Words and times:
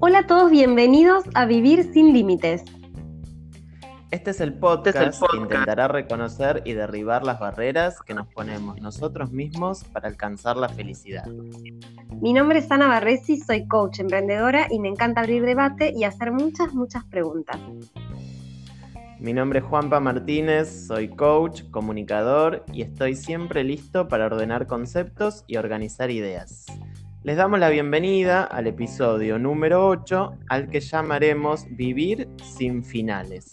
Hola 0.00 0.18
a 0.18 0.26
todos, 0.26 0.50
bienvenidos 0.50 1.24
a 1.34 1.46
Vivir 1.46 1.90
sin 1.94 2.12
Límites. 2.12 2.62
Este 4.10 4.32
es 4.32 4.40
el 4.42 4.52
podcast, 4.52 5.22
que 5.30 5.36
intentará 5.38 5.88
reconocer 5.88 6.60
y 6.66 6.74
derribar 6.74 7.24
las 7.24 7.40
barreras 7.40 8.02
que 8.02 8.12
nos 8.12 8.26
ponemos 8.28 8.80
nosotros 8.82 9.32
mismos 9.32 9.84
para 9.84 10.08
alcanzar 10.08 10.58
la 10.58 10.68
felicidad. 10.68 11.26
Mi 12.20 12.34
nombre 12.34 12.58
es 12.58 12.70
Ana 12.70 12.86
Barresi, 12.86 13.38
soy 13.38 13.66
coach 13.66 14.00
emprendedora 14.00 14.66
y 14.70 14.78
me 14.78 14.88
encanta 14.88 15.22
abrir 15.22 15.44
debate 15.44 15.94
y 15.96 16.04
hacer 16.04 16.32
muchas, 16.32 16.74
muchas 16.74 17.04
preguntas. 17.04 17.58
Mi 19.20 19.32
nombre 19.32 19.58
es 19.58 19.64
Juanpa 19.64 19.98
Martínez, 19.98 20.86
soy 20.86 21.08
coach, 21.08 21.62
comunicador 21.72 22.64
y 22.72 22.82
estoy 22.82 23.16
siempre 23.16 23.64
listo 23.64 24.06
para 24.06 24.26
ordenar 24.26 24.68
conceptos 24.68 25.44
y 25.48 25.56
organizar 25.56 26.12
ideas. 26.12 26.66
Les 27.24 27.36
damos 27.36 27.58
la 27.58 27.68
bienvenida 27.68 28.44
al 28.44 28.68
episodio 28.68 29.40
número 29.40 29.88
8, 29.88 30.34
al 30.48 30.70
que 30.70 30.78
llamaremos 30.78 31.66
Vivir 31.70 32.28
sin 32.44 32.84
finales. 32.84 33.50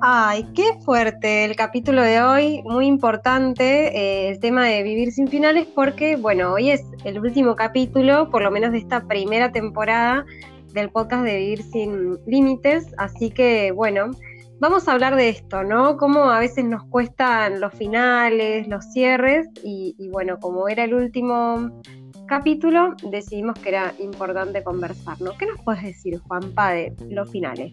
Ay, 0.00 0.48
qué 0.54 0.78
fuerte 0.82 1.44
el 1.44 1.56
capítulo 1.56 2.00
de 2.00 2.22
hoy, 2.22 2.62
muy 2.64 2.86
importante 2.86 3.94
eh, 3.94 4.30
el 4.30 4.40
tema 4.40 4.64
de 4.64 4.82
vivir 4.82 5.12
sin 5.12 5.28
finales 5.28 5.66
porque, 5.74 6.16
bueno, 6.16 6.54
hoy 6.54 6.70
es 6.70 6.82
el 7.04 7.18
último 7.18 7.54
capítulo, 7.54 8.30
por 8.30 8.42
lo 8.42 8.50
menos 8.50 8.72
de 8.72 8.78
esta 8.78 9.06
primera 9.06 9.52
temporada 9.52 10.24
del 10.72 10.88
podcast 10.88 11.24
de 11.24 11.36
Vivir 11.36 11.62
sin 11.62 12.18
Límites, 12.26 12.86
así 12.96 13.30
que, 13.30 13.70
bueno, 13.72 14.10
vamos 14.60 14.88
a 14.88 14.92
hablar 14.92 15.16
de 15.16 15.28
esto, 15.28 15.62
¿no? 15.62 15.96
Cómo 15.96 16.30
a 16.30 16.38
veces 16.38 16.64
nos 16.64 16.84
cuestan 16.84 17.60
los 17.60 17.72
finales, 17.74 18.66
los 18.68 18.84
cierres 18.92 19.48
y, 19.62 19.94
y 19.98 20.08
bueno, 20.08 20.38
como 20.40 20.68
era 20.68 20.84
el 20.84 20.94
último 20.94 21.70
capítulo 22.26 22.94
decidimos 23.10 23.58
que 23.58 23.68
era 23.70 23.94
importante 23.98 24.62
conversar, 24.62 25.20
¿no? 25.20 25.36
¿Qué 25.36 25.46
nos 25.46 25.60
puedes 25.62 25.82
decir, 25.82 26.18
Juanpa, 26.20 26.72
de 26.72 26.94
los 27.10 27.30
finales? 27.30 27.72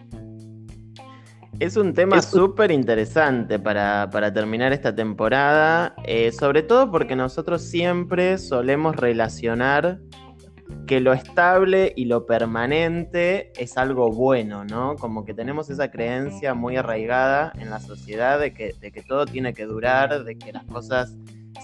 Es 1.60 1.78
un 1.78 1.94
tema 1.94 2.22
súper 2.24 2.72
interesante 2.72 3.60
para, 3.60 4.10
terminar 4.34 4.74
esta 4.74 4.96
temporada, 4.96 5.94
eh, 6.06 6.32
sobre 6.32 6.64
todo 6.64 6.90
porque 6.90 7.16
nosotros 7.16 7.62
siempre 7.62 8.40
solemos 8.40 8.96
relacionar 8.96 10.00
que 10.88 11.00
lo 11.00 11.14
estable 11.14 11.94
y 11.96 12.06
lo 12.06 12.26
permanente 12.26 13.52
es 13.58 13.78
algo 13.78 14.12
bueno, 14.12 14.66
¿no? 14.66 14.96
Como 14.96 15.26
que 15.26 15.34
tenemos 15.34 15.70
esa 15.70 15.92
creencia 15.92 16.54
muy 16.54 16.78
arraigada 16.78 17.54
en 17.58 17.70
la 17.70 17.80
sociedad 17.80 18.40
de 18.40 18.54
que, 18.54 18.74
de 18.80 18.92
que 18.92 19.02
todo 19.02 19.26
tiene 19.26 19.54
que 19.54 19.66
durar, 19.66 20.24
de 20.24 20.38
que 20.38 20.52
las 20.52 20.66
cosas 20.66 21.16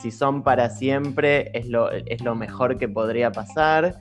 si 0.02 0.12
son 0.12 0.44
para 0.44 0.70
siempre 0.70 1.52
es 1.54 1.68
lo, 1.68 1.92
es 1.92 2.22
lo 2.24 2.36
mejor 2.36 2.78
que 2.78 2.88
podría 2.88 3.32
pasar. 3.32 4.00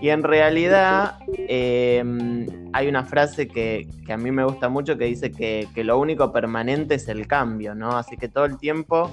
Y 0.00 0.08
en 0.08 0.22
realidad 0.22 1.18
em, 1.28 2.46
hay 2.72 2.88
una 2.88 3.04
frase 3.04 3.48
que, 3.48 3.86
a 4.08 4.16
mí 4.16 4.30
me 4.30 4.44
gusta 4.44 4.68
mucho 4.68 4.96
que 4.96 5.04
dice 5.04 5.30
que, 5.30 5.68
lo 5.84 5.98
único 5.98 6.32
permanente 6.32 6.94
es 6.94 7.08
el 7.08 7.26
cambio, 7.26 7.74
¿no? 7.74 7.96
Así 7.96 8.16
que 8.16 8.28
todo 8.28 8.46
el 8.46 8.56
tiempo, 8.56 9.10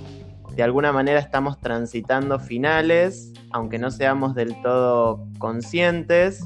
de 0.57 0.63
alguna 0.63 0.91
manera, 0.91 1.19
estamos 1.19 1.59
transitando 1.59 2.39
finales, 2.39 3.31
aunque 3.51 3.77
no 3.77 3.91
seamos 3.91 4.33
del 4.33 4.59
todo 4.63 5.27
conscientes. 5.37 6.43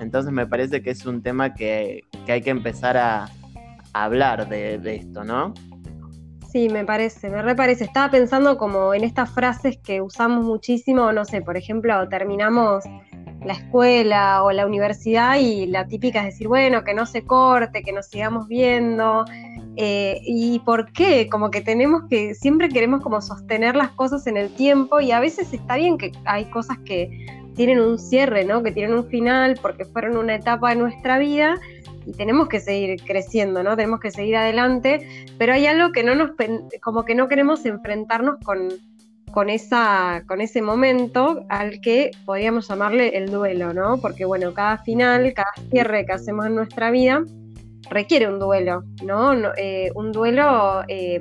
Entonces 0.00 0.32
me 0.32 0.46
parece 0.46 0.82
que 0.82 0.90
es 0.90 1.06
un 1.06 1.22
tema 1.22 1.54
que, 1.54 2.04
hay 2.28 2.42
que 2.42 2.50
empezar 2.50 2.98
a, 2.98 3.30
hablar 3.94 4.48
de, 4.48 4.78
de 4.78 4.96
esto, 4.96 5.24
¿no? 5.24 5.54
Sí, 6.50 6.68
me 6.68 6.84
parece, 6.84 7.30
me 7.30 7.40
reparece. 7.40 7.84
Estaba 7.84 8.10
pensando 8.10 8.58
como 8.58 8.92
en 8.92 9.02
estas 9.02 9.30
frases 9.30 9.78
que 9.78 10.02
usamos 10.02 10.44
muchísimo, 10.44 11.10
no 11.12 11.24
sé, 11.24 11.40
por 11.40 11.56
ejemplo, 11.56 12.06
terminamos 12.08 12.84
la 13.44 13.52
escuela 13.52 14.42
o 14.42 14.52
la 14.52 14.66
universidad 14.66 15.36
y 15.38 15.66
la 15.66 15.86
típica 15.86 16.20
es 16.20 16.26
decir, 16.34 16.48
bueno, 16.48 16.84
que 16.84 16.94
no 16.94 17.06
se 17.06 17.22
corte, 17.22 17.82
que 17.82 17.92
nos 17.92 18.06
sigamos 18.06 18.48
viendo. 18.48 19.24
Eh, 19.76 20.20
¿Y 20.24 20.60
por 20.60 20.92
qué? 20.92 21.28
Como 21.28 21.50
que 21.50 21.60
tenemos 21.60 22.04
que, 22.08 22.34
siempre 22.34 22.68
queremos 22.68 23.02
como 23.02 23.20
sostener 23.20 23.76
las 23.76 23.90
cosas 23.90 24.26
en 24.26 24.36
el 24.36 24.54
tiempo 24.54 25.00
y 25.00 25.12
a 25.12 25.20
veces 25.20 25.52
está 25.52 25.76
bien 25.76 25.98
que 25.98 26.12
hay 26.24 26.44
cosas 26.46 26.78
que 26.84 27.26
tienen 27.54 27.80
un 27.80 27.98
cierre, 27.98 28.44
¿no? 28.44 28.62
Que 28.62 28.72
tienen 28.72 28.96
un 28.96 29.06
final 29.06 29.58
porque 29.60 29.84
fueron 29.84 30.16
una 30.16 30.34
etapa 30.34 30.70
de 30.70 30.76
nuestra 30.76 31.18
vida 31.18 31.56
y 32.06 32.12
tenemos 32.12 32.48
que 32.48 32.60
seguir 32.60 33.00
creciendo, 33.02 33.62
¿no? 33.62 33.76
Tenemos 33.76 34.00
que 34.00 34.10
seguir 34.10 34.36
adelante, 34.36 35.06
pero 35.38 35.52
hay 35.52 35.66
algo 35.66 35.92
que 35.92 36.02
no 36.02 36.14
nos, 36.14 36.32
como 36.80 37.04
que 37.04 37.14
no 37.14 37.28
queremos 37.28 37.64
enfrentarnos 37.64 38.36
con, 38.44 38.68
con, 39.34 39.50
esa, 39.50 40.22
con 40.28 40.40
ese 40.40 40.62
momento 40.62 41.44
al 41.48 41.80
que 41.80 42.12
podríamos 42.24 42.68
llamarle 42.68 43.18
el 43.18 43.32
duelo, 43.32 43.74
¿no? 43.74 43.98
Porque 43.98 44.24
bueno, 44.24 44.54
cada 44.54 44.78
final, 44.78 45.34
cada 45.34 45.52
cierre 45.70 46.06
que 46.06 46.12
hacemos 46.12 46.46
en 46.46 46.54
nuestra 46.54 46.92
vida 46.92 47.24
requiere 47.90 48.28
un 48.28 48.38
duelo, 48.38 48.84
¿no? 49.04 49.34
Eh, 49.56 49.90
un 49.96 50.12
duelo 50.12 50.84
eh, 50.86 51.20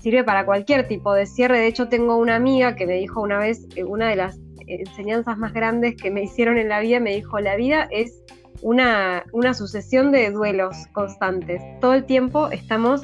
sirve 0.00 0.24
para 0.24 0.46
cualquier 0.46 0.88
tipo 0.88 1.12
de 1.12 1.26
cierre. 1.26 1.58
De 1.58 1.66
hecho, 1.66 1.90
tengo 1.90 2.16
una 2.16 2.36
amiga 2.36 2.74
que 2.74 2.86
me 2.86 2.94
dijo 2.94 3.20
una 3.20 3.38
vez, 3.38 3.68
eh, 3.76 3.84
una 3.84 4.08
de 4.08 4.16
las 4.16 4.38
enseñanzas 4.66 5.36
más 5.36 5.52
grandes 5.52 5.96
que 5.96 6.10
me 6.10 6.22
hicieron 6.22 6.56
en 6.56 6.70
la 6.70 6.80
vida, 6.80 7.00
me 7.00 7.14
dijo, 7.14 7.38
la 7.38 7.54
vida 7.56 7.86
es 7.90 8.24
una, 8.62 9.24
sucesión 9.52 10.10
de 10.10 10.30
duelos 10.30 10.74
constantes. 10.92 11.60
Todo 11.80 11.92
el 11.92 12.04
tiempo 12.04 12.48
estamos 12.50 13.02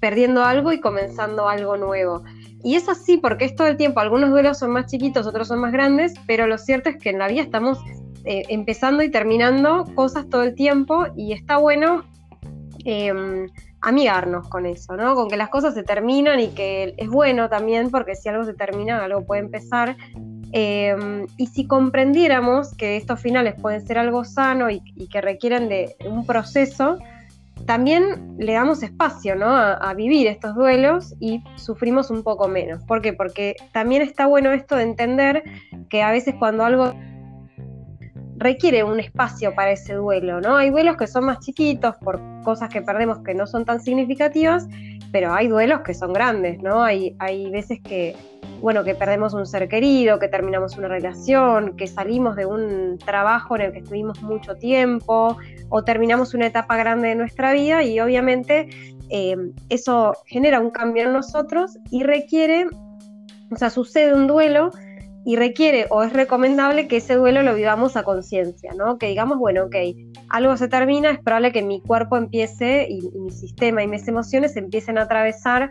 perdiendo 0.00 0.44
algo 0.44 0.70
y 0.70 0.80
comenzando 0.80 1.48
algo 1.48 1.78
nuevo. 1.78 2.24
Y 2.64 2.76
es 2.76 2.88
así 2.88 3.18
porque 3.18 3.44
es 3.44 3.54
todo 3.54 3.68
el 3.68 3.76
tiempo, 3.76 4.00
algunos 4.00 4.30
duelos 4.30 4.58
son 4.58 4.70
más 4.70 4.90
chiquitos, 4.90 5.26
otros 5.26 5.48
son 5.48 5.60
más 5.60 5.72
grandes, 5.72 6.14
pero 6.26 6.46
lo 6.46 6.58
cierto 6.58 6.88
es 6.88 6.96
que 6.96 7.10
en 7.10 7.18
la 7.18 7.28
vida 7.28 7.42
estamos 7.42 7.78
eh, 8.24 8.42
empezando 8.48 9.02
y 9.02 9.10
terminando 9.10 9.84
cosas 9.94 10.28
todo 10.28 10.42
el 10.42 10.54
tiempo 10.54 11.04
y 11.14 11.32
está 11.32 11.58
bueno 11.58 12.04
em, 12.84 13.48
amigarnos 13.82 14.48
con 14.48 14.64
eso, 14.64 14.96
¿no? 14.96 15.14
Con 15.14 15.28
que 15.28 15.36
las 15.36 15.50
cosas 15.50 15.74
se 15.74 15.82
terminan 15.82 16.40
y 16.40 16.48
que 16.48 16.94
es 16.96 17.08
bueno 17.08 17.50
también 17.50 17.90
porque 17.90 18.16
si 18.16 18.30
algo 18.30 18.44
se 18.44 18.54
termina, 18.54 19.04
algo 19.04 19.26
puede 19.26 19.42
empezar 19.42 19.96
Em, 20.56 21.26
y 21.36 21.48
si 21.48 21.66
comprendiéramos 21.66 22.76
que 22.76 22.96
estos 22.96 23.20
finales 23.20 23.56
pueden 23.60 23.84
ser 23.84 23.98
algo 23.98 24.24
sano 24.24 24.70
y, 24.70 24.80
que 25.08 25.20
requieren 25.20 25.68
de 25.68 25.96
un 26.08 26.24
proceso, 26.24 27.00
también 27.66 28.36
le 28.38 28.52
damos 28.52 28.82
espacio 28.82 29.36
¿no? 29.36 29.46
a, 29.48 29.94
vivir 29.94 30.26
estos 30.26 30.54
duelos 30.54 31.14
y 31.20 31.42
sufrimos 31.56 32.10
un 32.10 32.22
poco 32.22 32.48
menos. 32.48 32.82
¿Por 32.84 33.00
qué? 33.00 33.12
Porque 33.12 33.56
también 33.72 34.02
está 34.02 34.26
bueno 34.26 34.52
esto 34.52 34.76
de 34.76 34.82
entender 34.82 35.42
que 35.88 36.02
a 36.02 36.10
veces 36.10 36.34
cuando 36.38 36.64
algo 36.64 36.94
requiere 38.44 38.84
un 38.84 39.00
espacio 39.00 39.54
para 39.54 39.72
ese 39.72 39.94
duelo, 39.94 40.38
¿no? 40.38 40.56
Hay 40.56 40.68
duelos 40.68 40.98
que 40.98 41.06
son 41.06 41.24
más 41.24 41.40
chiquitos 41.40 41.96
por 41.96 42.20
cosas 42.44 42.68
que 42.68 42.82
perdemos 42.82 43.20
que 43.20 43.32
no 43.34 43.46
son 43.46 43.64
tan 43.64 43.80
significativas, 43.80 44.68
pero 45.10 45.32
hay 45.32 45.48
duelos 45.48 45.80
que 45.80 45.94
son 45.94 46.12
grandes, 46.12 46.62
¿no? 46.62 46.82
Hay, 46.82 47.16
hay 47.20 47.50
veces 47.50 47.80
que, 47.80 48.14
bueno, 48.60 48.84
que 48.84 48.94
perdemos 48.94 49.32
un 49.32 49.46
ser 49.46 49.66
querido, 49.66 50.18
que 50.18 50.28
terminamos 50.28 50.76
una 50.76 50.88
relación, 50.88 51.74
que 51.74 51.86
salimos 51.86 52.36
de 52.36 52.44
un 52.44 52.98
trabajo 52.98 53.56
en 53.56 53.62
el 53.62 53.72
que 53.72 53.78
estuvimos 53.78 54.22
mucho 54.22 54.56
tiempo 54.56 55.38
o 55.70 55.84
terminamos 55.84 56.34
una 56.34 56.46
etapa 56.46 56.76
grande 56.76 57.08
de 57.08 57.14
nuestra 57.14 57.54
vida 57.54 57.82
y 57.82 57.98
obviamente 57.98 58.68
eh, 59.08 59.36
eso 59.70 60.12
genera 60.26 60.60
un 60.60 60.70
cambio 60.70 61.04
en 61.04 61.14
nosotros 61.14 61.78
y 61.90 62.02
requiere, 62.02 62.66
o 63.50 63.56
sea, 63.56 63.70
sucede 63.70 64.12
un 64.12 64.26
duelo 64.26 64.70
y 65.24 65.36
requiere 65.36 65.86
o 65.90 66.02
es 66.02 66.12
recomendable 66.12 66.86
que 66.86 66.98
ese 66.98 67.14
duelo 67.14 67.42
lo 67.42 67.54
vivamos 67.54 67.96
a 67.96 68.02
conciencia, 68.02 68.72
¿no? 68.76 68.98
Que 68.98 69.08
digamos, 69.08 69.38
bueno, 69.38 69.64
ok, 69.64 69.76
algo 70.28 70.56
se 70.56 70.68
termina, 70.68 71.10
es 71.10 71.18
probable 71.18 71.52
que 71.52 71.62
mi 71.62 71.80
cuerpo 71.80 72.16
empiece 72.16 72.86
y, 72.88 73.10
mi 73.18 73.30
sistema 73.30 73.82
y 73.82 73.88
mis 73.88 74.06
emociones 74.06 74.56
empiecen 74.56 74.98
a 74.98 75.02
atravesar 75.02 75.70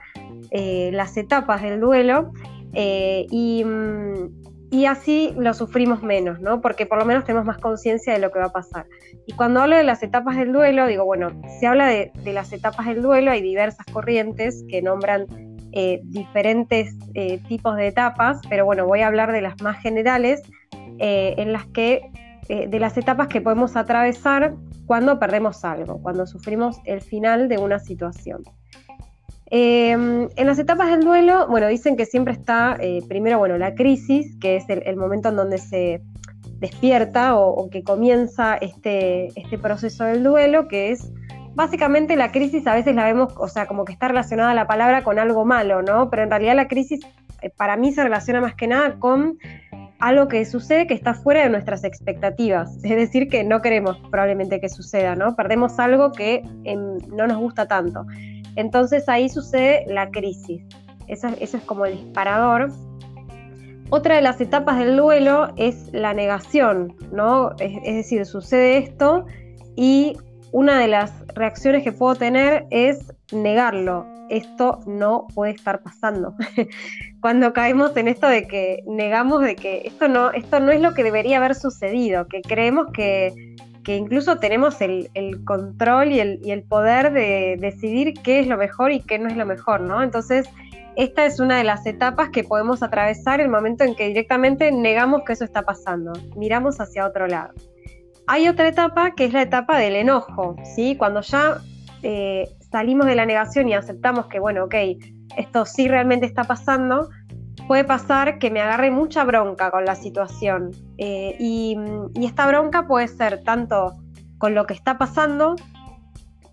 eh, 0.52 0.90
las 0.94 1.17
etapas 1.17 1.61
del 1.61 1.79
duelo 1.79 2.32
eh, 2.73 3.28
mm, 3.29 4.72
y, 4.72 4.85
así 4.85 5.34
lo 5.38 5.53
sufrimos 5.53 6.02
menos, 6.02 6.40
¿no? 6.40 6.59
Porque 6.59 6.88
por 6.88 6.97
lo 6.97 7.06
menos 7.06 7.23
tenemos 7.23 7.46
más 7.46 7.59
conciencia 7.59 8.14
de 8.14 8.20
lo 8.20 8.32
que 8.32 8.40
va 8.40 8.46
a 8.46 8.52
pasar. 8.52 8.88
Y 9.28 9.34
cuando 9.34 9.61
hablo 9.61 9.76
de 9.76 9.84
las 9.84 10.02
etapas 10.02 10.35
del 10.35 10.52
duelo, 10.52 10.88
digo, 10.88 11.06
bueno, 11.06 11.29
se 11.59 11.67
habla 11.67 11.88
de, 11.88 12.11
las 12.26 12.52
etapas 12.53 12.88
del 12.88 13.03
duelo, 13.03 13.29
hay 13.29 13.41
diversas 13.41 13.85
corrientes 13.94 14.66
que 14.67 14.82
nombran 14.82 15.28
eh, 15.73 16.02
diferentes 16.03 16.96
eh, 17.14 17.40
tipos 17.47 17.75
de 17.75 17.87
etapas, 17.87 18.41
pero 18.49 18.66
bueno, 18.66 18.85
voy 18.85 19.02
a 19.02 19.08
hablar 19.08 19.31
de 19.31 19.41
las 19.41 19.61
más 19.61 19.81
generales, 19.81 20.41
en 20.99 21.52
las 21.52 21.66
que, 21.67 22.02
de 22.47 22.79
las 22.79 22.97
etapas 22.97 23.28
que 23.28 23.41
podemos 23.41 23.75
atravesar 23.75 24.53
cuando 24.85 25.20
perdemos 25.20 25.66
algo, 25.66 26.02
cuando 26.02 26.25
sufrimos 26.28 26.79
el 26.85 27.02
final 27.02 27.49
de 27.49 27.58
una 27.58 27.79
situación. 27.79 28.43
Em, 29.55 30.29
en 30.35 30.47
las 30.47 30.58
etapas 30.58 30.90
del 30.90 31.02
duelo, 31.02 31.47
bueno, 31.47 31.67
dicen 31.67 31.96
que 31.96 32.08
siempre 32.08 32.34
está, 32.34 32.75
eh, 32.79 33.02
primero, 33.08 33.37
bueno, 33.37 33.55
la 33.59 33.75
crisis, 33.75 34.35
que 34.40 34.55
es 34.55 34.66
el, 34.67 34.97
momento 34.97 35.29
en 35.29 35.35
donde 35.35 35.59
se 35.59 36.02
despierta 36.59 37.37
o, 37.37 37.70
que 37.70 37.84
comienza 37.84 38.55
este, 38.55 39.28
este 39.40 39.59
proceso 39.59 40.05
del 40.05 40.23
duelo, 40.23 40.67
que 40.67 40.91
es 40.91 41.11
básicamente 41.55 42.16
la 42.16 42.32
crisis 42.32 42.66
a 42.67 42.73
veces 42.73 42.96
la 42.96 43.05
vemos, 43.05 43.34
o 43.38 43.47
sea, 43.47 43.67
como 43.67 43.85
que 43.85 43.94
está 43.94 44.08
relacionada 44.08 44.53
la 44.53 44.67
palabra 44.67 45.03
con 45.03 45.20
algo 45.20 45.46
malo, 45.46 45.82
¿no? 45.82 46.09
Pero 46.09 46.23
en 46.23 46.29
realidad 46.29 46.55
la 46.55 46.67
crisis 46.67 47.02
eh, 47.41 47.50
para 47.50 47.78
mí 47.78 47.91
se 47.91 48.03
relaciona 48.03 48.41
más 48.41 48.55
que 48.55 48.67
nada 48.67 48.96
con 49.00 49.38
algo 50.00 50.28
que 50.28 50.44
sucede 50.46 50.85
que 50.85 50.94
está 50.94 51.14
fuera 51.14 51.44
de 51.44 51.50
nuestras 51.50 51.84
expectativas, 51.84 52.76
es 52.84 52.96
decir, 52.96 53.29
que 53.29 53.44
no 53.44 53.61
queremos 53.61 53.97
probablemente 54.11 54.59
que 54.59 54.70
suceda, 54.70 55.16
¿no? 55.16 55.35
Perdemos 55.35 55.79
algo 55.79 56.11
que 56.11 56.44
em, 56.64 56.97
no 57.09 57.28
nos 57.28 57.38
gusta 57.38 57.67
tanto. 57.67 58.06
Entonces 58.56 59.09
ahí 59.09 59.29
sucede 59.29 59.85
la 59.88 60.11
crisis. 60.11 60.64
Eso, 61.08 61.28
es 61.40 61.56
como 61.66 61.85
el 61.85 61.97
disparador. 61.97 62.72
Otra 63.90 64.16
de 64.16 64.22
las 64.22 64.40
etapas 64.41 64.79
del 64.79 64.97
duelo 64.97 65.53
es 65.58 65.90
la 65.91 66.14
negación, 66.14 66.96
¿no? 67.11 67.52
Es, 67.59 67.96
decir, 67.96 68.26
sucede 68.26 68.78
esto 68.78 69.26
y 69.76 70.17
una 70.53 70.79
de 70.79 70.88
las 70.88 71.11
reacciones 71.34 71.84
que 71.84 71.91
puedo 71.91 72.16
tener 72.16 72.67
es 72.70 73.11
negarlo. 73.34 74.05
Esto 74.29 74.79
no 74.85 75.28
puede 75.34 75.52
estar 75.52 75.82
pasando. 75.82 76.35
Cuando 77.22 77.53
caemos 77.53 77.97
en 77.97 78.08
esto 78.08 78.28
de 78.28 78.47
que 78.47 78.84
negamos 78.85 79.41
de 79.41 79.55
que 79.55 79.82
esto 79.85 80.08
no, 80.08 80.32
esto 80.32 80.59
no 80.59 80.72
es 80.72 80.79
lo 80.79 80.94
que 80.94 81.03
debería 81.03 81.38
haber 81.38 81.55
sucedido, 81.55 82.28
que 82.28 82.41
creemos 82.41 82.88
que, 82.94 83.34
incluso 83.88 84.38
tenemos 84.38 84.79
el, 84.79 85.09
control 85.44 86.11
y 86.11 86.20
el, 86.20 86.40
y 86.44 86.52
el, 86.52 86.61
poder 86.61 87.11
de 87.11 87.58
decidir 87.59 88.14
qué 88.23 88.40
es 88.40 88.47
lo 88.47 88.56
mejor 88.56 88.91
y 88.91 89.02
qué 89.02 89.17
no 89.17 89.29
es 89.29 89.35
lo 89.35 89.47
mejor, 89.47 89.82
¿no? 89.82 90.03
Entonces, 90.03 90.47
esta 90.96 91.26
es 91.26 91.40
una 91.40 91.58
de 91.58 91.64
las 91.64 91.84
etapas 91.88 92.29
que 92.29 92.44
podemos 92.44 92.84
atravesar 92.84 93.41
el 93.41 93.49
momento 93.49 93.84
en 93.84 93.96
que 93.96 94.08
directamente 94.08 94.72
negamos 94.72 95.23
que 95.26 95.34
eso 95.34 95.46
está 95.46 95.64
pasando, 95.64 96.14
miramos 96.35 96.79
hacia 96.79 97.08
otro 97.08 97.28
lado. 97.28 97.53
Hay 98.28 98.47
otra 98.47 98.67
etapa 98.67 99.11
que 99.11 99.25
es 99.25 99.34
la 99.34 99.41
etapa 99.41 99.78
del 99.78 99.96
enojo, 99.96 100.55
¿sí? 100.75 100.96
Cuando 100.97 101.22
ya 101.22 101.58
eh, 102.03 102.47
salimos 102.72 103.05
de 103.05 103.16
la 103.16 103.25
negación 103.25 103.67
y 103.67 103.73
aceptamos 103.73 104.28
que, 104.28 104.40
bueno, 104.40 104.66
ok, 104.66 104.75
esto 105.37 105.66
sí 105.66 105.87
realmente 105.87 106.25
está 106.25 106.43
pasando, 106.43 107.09
puede 107.67 107.84
pasar 107.84 108.40
que 108.40 108.49
me 108.49 108.61
agarre 108.61 108.91
mucha 108.91 109.23
bronca 109.23 109.72
con 109.72 109.85
la 109.85 109.96
situación. 109.96 110.72
Eh, 110.97 111.35
y, 111.40 111.78
y 112.14 112.25
esta 112.25 112.47
bronca 112.47 112.87
puede 112.87 113.08
ser 113.08 113.43
tanto 113.43 113.93
con 114.37 114.55
lo 114.55 114.66
que 114.66 114.73
está 114.73 114.97
pasando, 114.97 115.55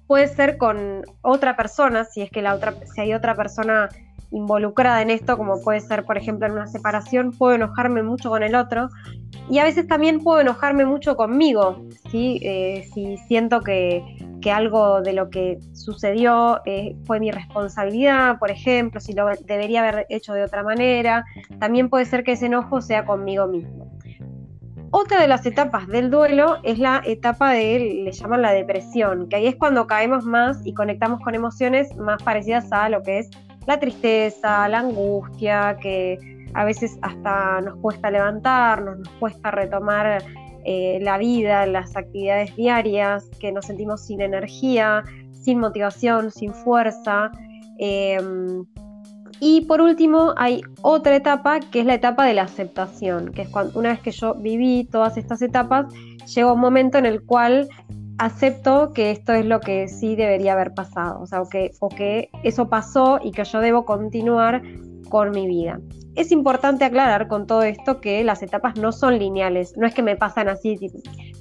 puede 0.07 0.27
ser 0.27 0.59
con 0.59 1.03
otra 1.23 1.57
persona, 1.57 2.05
si 2.05 2.23
es 2.23 2.31
que 2.31 2.43
la 2.43 2.55
otra, 2.55 2.75
si 2.93 3.01
hay 3.01 3.15
otra 3.15 3.37
persona 3.37 3.89
involucrada 4.31 5.03
en 5.03 5.11
esto, 5.11 5.37
como 5.37 5.61
puede 5.61 5.81
ser, 5.81 6.05
por 6.05 6.17
ejemplo, 6.17 6.47
en 6.47 6.53
una 6.53 6.67
separación, 6.67 7.33
puedo 7.33 7.55
enojarme 7.55 8.03
mucho 8.03 8.31
con 8.31 8.43
el 8.43 8.55
otro 8.55 8.89
y 9.49 9.59
a 9.59 9.65
veces 9.65 9.87
también 9.87 10.21
puedo 10.21 10.41
enojarme 10.41 10.85
mucho 10.85 11.17
conmigo, 11.17 11.85
¿sí? 12.11 12.41
Eh, 12.43 12.89
si 12.95 13.17
siento 13.17 13.61
que, 13.61 14.03
algo 14.51 15.03
de 15.03 15.13
lo 15.13 15.29
que 15.29 15.59
sucedió 15.75 16.63
eh, 16.65 16.97
fue 17.05 17.21
mi 17.21 17.31
responsabilidad, 17.31 18.39
por 18.39 18.51
ejemplo, 18.51 18.99
si 18.99 19.13
lo 19.13 19.27
debería 19.27 19.87
haber 19.87 20.07
hecho 20.09 20.33
de 20.33 20.45
otra 20.45 20.63
manera, 20.63 21.25
también 21.59 21.91
puede 21.91 22.07
ser 22.07 22.25
que 22.25 22.33
ese 22.33 22.47
enojo 22.47 22.81
sea 22.81 23.05
conmigo 23.05 23.47
mismo. 23.47 23.91
Otra 24.93 25.21
de 25.21 25.29
las 25.29 25.47
etapas 25.47 25.87
del 25.87 26.11
duelo 26.11 26.57
es 26.65 26.79
la 26.79 27.03
etapa 27.05 27.53
de, 27.53 28.03
le 28.05 28.13
llaman 28.13 28.43
la 28.43 28.53
depresión, 28.53 29.29
que 29.29 29.37
ahí 29.37 29.47
es 29.47 29.57
cuando 29.57 29.87
caemos 29.87 30.25
más 30.25 30.61
y 30.65 30.75
conectamos 30.75 31.21
con 31.21 31.35
emociones 31.35 31.95
más 31.97 32.23
parecidas 32.23 32.73
a 32.73 32.89
lo 32.89 33.03
que 33.03 33.21
es 33.21 33.31
la 33.67 33.79
tristeza, 33.79 34.69
la 34.69 34.81
angustia, 34.81 35.77
que 35.81 36.19
a 36.55 36.65
veces 36.65 36.99
hasta 37.03 37.61
nos 37.61 37.77
cuesta 37.77 38.11
levantarnos, 38.11 38.99
nos 38.99 39.09
cuesta 39.21 39.51
retomar 39.51 40.23
eh, 40.65 40.99
la 41.01 41.19
vida, 41.19 41.67
las 41.67 41.97
actividades 41.97 42.55
diarias, 42.57 43.29
que 43.39 43.53
nos 43.53 43.67
sentimos 43.67 44.05
sin 44.05 44.21
energía, 44.21 45.05
sin 45.33 45.59
motivación, 45.59 46.31
sin 46.31 46.53
fuerza. 46.53 47.31
Em, 47.79 48.67
y 49.41 49.63
por 49.63 49.81
último, 49.81 50.35
hay 50.37 50.61
otra 50.83 51.17
etapa 51.17 51.61
que 51.61 51.81
es 51.81 51.87
la 51.87 51.95
etapa 51.95 52.27
de 52.27 52.35
la 52.35 52.43
aceptación, 52.43 53.33
que 53.33 53.43
es 53.43 53.49
cuando 53.49 53.79
una 53.79 53.91
vez 53.91 54.01
que 54.01 54.11
yo 54.11 54.35
viví 54.35 54.87
todas 54.91 55.17
estas 55.17 55.41
etapas, 55.41 55.87
llega 56.35 56.53
un 56.53 56.61
momento 56.61 56.99
en 56.99 57.07
el 57.07 57.23
cual 57.23 57.69
acepto 58.21 58.93
que 58.93 59.11
esto 59.11 59.33
es 59.33 59.47
lo 59.47 59.61
que 59.61 59.89
sí 59.89 60.15
debería 60.15 60.53
haber 60.53 60.75
pasado, 60.75 61.23
o 61.23 61.27
sea, 61.27 61.41
que, 61.51 61.71
o 61.81 61.89
que 61.89 62.29
eso 62.45 62.69
pasó 62.69 63.19
y 63.23 63.33
que 63.33 63.45
yo 63.45 63.61
debo 63.61 63.87
continuar 63.87 64.63
con 65.09 65.31
mi 65.31 65.47
vida. 65.47 65.81
Es 66.17 66.31
importante 66.31 66.85
aclarar 66.85 67.29
con 67.29 67.47
todo 67.47 67.63
esto 67.63 68.01
que 68.03 68.23
las 68.23 68.43
etapas 68.43 68.77
no 68.77 68.93
son 68.93 69.19
lineales, 69.19 69.75
no 69.79 69.87
es 69.87 69.95
que 69.95 70.03
me 70.03 70.17
pasan 70.17 70.51
así, 70.51 70.77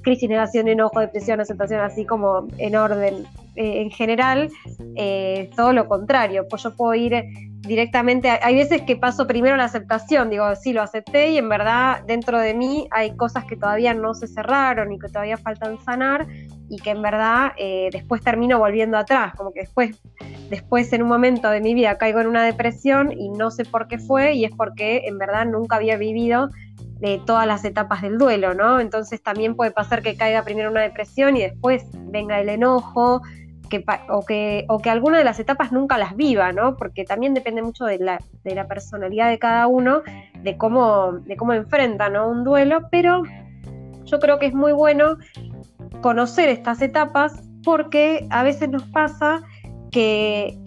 crisis, 0.04 0.30
negación, 0.30 0.70
enojo, 0.70 1.02
depresión, 1.02 1.42
aceptación, 1.42 1.82
así 1.82 2.06
como 2.06 2.48
en 2.58 2.78
orden. 2.78 3.26
Eh, 3.60 3.82
en 3.82 3.92
general, 3.92 4.50
eh, 4.96 5.50
todo 5.54 5.74
lo 5.74 5.86
contrario, 5.90 6.48
pues 6.50 6.64
yo 6.64 6.78
puedo 6.78 6.96
ir 6.96 7.26
directamente, 7.58 8.30
hay 8.30 8.56
veces 8.56 8.84
que 8.84 8.96
paso 8.96 9.28
primero 9.28 9.58
la 9.58 9.66
aceptación, 9.66 10.30
digo, 10.30 10.46
sí, 10.56 10.72
lo 10.72 10.82
acepté 10.82 11.32
y 11.32 11.38
en 11.40 11.50
verdad 11.50 12.02
dentro 12.08 12.40
de 12.40 12.54
mí 12.54 12.88
hay 12.92 13.18
cosas 13.18 13.44
que 13.44 13.58
todavía 13.58 13.94
no 13.94 14.14
se 14.14 14.28
cerraron 14.28 14.94
y 14.94 14.98
que 14.98 15.10
todavía 15.10 15.36
faltan 15.36 15.78
sanar 15.84 16.26
y 16.70 16.78
que 16.78 16.92
en 16.92 17.02
verdad 17.02 17.52
eh, 17.58 17.90
después 17.92 18.22
termino 18.22 18.60
volviendo 18.60 18.98
atrás, 18.98 19.34
como 19.36 19.52
que 19.52 19.60
después, 19.60 20.02
después 20.50 20.94
en 20.94 21.04
un 21.04 21.10
momento 21.10 21.50
de 21.50 21.60
mi 21.60 21.74
vida 21.74 21.98
caigo 21.98 22.22
en 22.22 22.28
una 22.28 22.46
depresión 22.46 23.12
y 23.12 23.28
no 23.28 23.52
sé 23.52 23.66
por 23.66 23.90
qué 23.90 23.98
fue 24.00 24.36
y 24.36 24.46
es 24.46 24.52
porque 24.56 25.02
en 25.06 25.18
verdad 25.18 25.46
nunca 25.46 25.76
había 25.76 25.98
vivido 25.98 26.48
eh, 27.02 27.20
todas 27.26 27.46
las 27.46 27.66
etapas 27.66 28.04
del 28.04 28.18
duelo, 28.18 28.54
¿no? 28.54 28.80
Entonces 28.80 29.22
también 29.22 29.56
puede 29.56 29.72
pasar 29.72 30.02
que 30.02 30.16
caiga 30.16 30.44
primero 30.44 30.72
una 30.72 30.82
depresión 30.82 31.36
y 31.36 31.42
después 31.42 31.86
venga 31.94 32.40
el 32.40 32.48
enojo, 32.48 33.22
o, 34.10 34.26
que, 34.26 34.66
o 34.68 34.80
que 34.80 34.90
alguna 34.90 35.18
de 35.18 35.24
las 35.24 35.40
etapas 35.40 35.72
nunca 35.72 35.98
las 35.98 36.16
viva, 36.16 36.52
¿no? 36.52 36.76
Porque 36.76 37.06
también 37.06 37.34
depende 37.34 37.62
mucho 37.62 37.86
de 37.86 38.00
la, 38.00 38.20
de 38.44 38.56
la 38.56 38.68
personalidad 38.68 39.30
de 39.30 39.40
cada 39.40 39.68
uno, 39.68 40.02
de 40.42 40.58
cómo, 40.58 41.14
de 41.14 41.38
cómo 41.38 41.54
enfrenta 41.54 42.10
un 42.26 42.44
duelo, 42.44 42.88
pero 42.90 43.24
yo 44.06 44.20
creo 44.20 44.40
que 44.40 44.48
es 44.48 44.54
muy 44.54 44.72
bueno 44.72 45.18
conocer 46.02 46.50
estas 46.50 46.82
etapas 46.82 47.44
porque 47.64 48.26
a 48.30 48.44
veces 48.44 48.70
nos 48.70 48.84
pasa 48.84 49.42
que, 49.92 50.58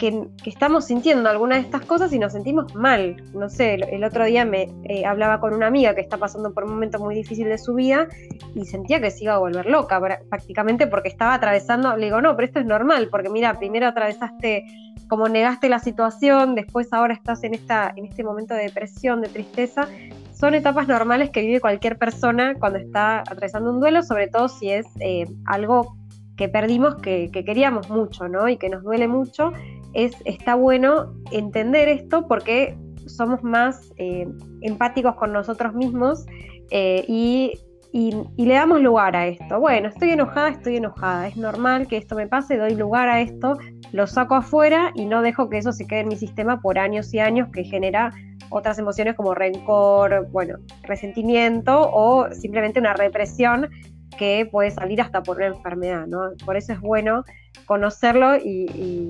estamos 0.45 0.87
sintiendo 0.87 1.29
alguna 1.29 1.57
de 1.57 1.63
estas 1.63 1.83
cosas 1.83 2.13
y 2.13 2.19
nos 2.19 2.33
sentimos 2.33 2.75
mal. 2.75 3.17
No 3.35 3.49
sé, 3.49 3.75
el, 3.75 4.05
otro 4.05 4.25
día 4.25 4.45
me 4.45 4.69
eh, 4.85 5.05
hablaba 5.07 5.41
con 5.41 5.55
una 5.55 5.67
amiga 5.67 5.95
que 5.95 6.01
está 6.01 6.17
pasando 6.17 6.53
por 6.53 6.65
un 6.65 6.71
momento 6.71 6.99
muy 6.99 7.15
difícil 7.15 7.49
de 7.49 7.59
su 7.59 7.75
vida 7.75 8.09
y 8.55 8.65
sentía 8.65 9.01
que 9.01 9.11
se 9.11 9.25
iba 9.25 9.35
a 9.35 9.39
volver 9.39 9.67
loca 9.67 10.01
prácticamente 10.29 10.87
porque 10.87 11.09
estaba 11.09 11.35
atravesando, 11.35 11.97
le 11.97 12.07
digo, 12.07 12.21
no, 12.21 12.35
pero 12.37 12.47
esto 12.47 12.61
es 12.61 12.67
normal, 12.67 13.09
porque 13.11 13.29
mira, 13.29 13.59
primero 13.59 13.87
atravesaste 13.87 14.65
como 15.09 15.29
negaste 15.29 15.69
la 15.69 15.79
situación, 15.79 16.55
después 16.55 16.93
ahora 16.93 17.15
estás 17.15 17.45
en, 17.45 17.55
esta, 17.55 17.93
en 17.97 18.07
este 18.07 18.25
momento 18.25 18.55
de 18.55 18.63
depresión, 18.63 19.21
de 19.21 19.29
tristeza, 19.29 19.87
son 20.33 20.55
etapas 20.55 20.89
normales 20.89 21.31
que 21.31 21.43
vive 21.43 21.61
cualquier 21.61 21.99
persona 21.99 22.55
cuando 22.59 22.79
está 22.79 23.21
atravesando 23.21 23.71
un 23.71 23.79
duelo, 23.79 24.03
sobre 24.03 24.27
todo 24.27 24.49
si 24.49 24.71
es 24.71 24.87
eh, 25.01 25.27
algo 25.45 25.97
que 26.43 26.49
perdimos 26.49 26.97
que, 26.97 27.31
queríamos 27.31 27.89
mucho, 27.89 28.27
¿no? 28.27 28.49
Y 28.49 28.57
que 28.57 28.69
nos 28.69 28.83
duele 28.83 29.07
mucho. 29.07 29.53
Es, 29.95 30.13
está 30.25 30.57
bueno 30.57 31.15
entender 31.31 31.89
esto 31.89 32.27
porque 32.27 32.77
somos 33.07 33.45
más 33.45 33.93
eh, 33.97 34.27
empáticos 34.61 35.15
con 35.15 35.33
nosotros 35.33 35.73
mismos 35.73 36.27
eh, 36.71 37.05
y, 37.07 37.53
le 37.93 38.55
damos 38.55 38.81
lugar 38.81 39.15
a 39.15 39.29
esto. 39.29 39.61
Bueno, 39.61 39.89
estoy 39.89 40.11
enojada, 40.11 40.49
estoy 40.49 40.79
enojada. 40.79 41.29
Es 41.29 41.37
normal 41.37 41.87
que 41.87 41.99
esto 41.99 42.17
me 42.17 42.27
pase, 42.27 42.57
doy 42.57 42.75
lugar 42.75 43.09
a 43.09 43.21
esto, 43.21 43.57
lo 43.93 44.09
saco 44.09 44.35
afuera 44.35 44.91
y 44.97 45.05
no 45.05 45.23
dejo 45.23 45.49
que 45.49 45.59
eso 45.59 45.73
se 45.73 45.87
quede 45.87 46.01
en 46.01 46.09
mi 46.09 46.17
sistema 46.17 46.61
por 46.61 46.79
años 46.79 47.15
y 47.15 47.21
años 47.21 47.51
que 47.53 47.63
genera 47.63 48.11
otras 48.51 48.79
emociones 48.79 49.15
como 49.15 49.35
rencor, 49.35 50.27
bueno, 50.33 50.57
resentimiento 50.83 51.91
o 51.93 52.33
simplemente 52.33 52.81
una 52.81 52.95
represión 52.95 53.69
que 54.17 54.49
puede 54.51 54.71
salir 54.71 55.01
hasta 55.01 55.23
por 55.23 55.37
una 55.37 55.47
enfermedad, 55.47 56.07
¿no? 56.07 56.31
Por 56.45 56.57
eso 56.57 56.73
es 56.73 56.81
bueno 56.81 57.25
conocerlo 57.67 58.37
y, 58.37 58.67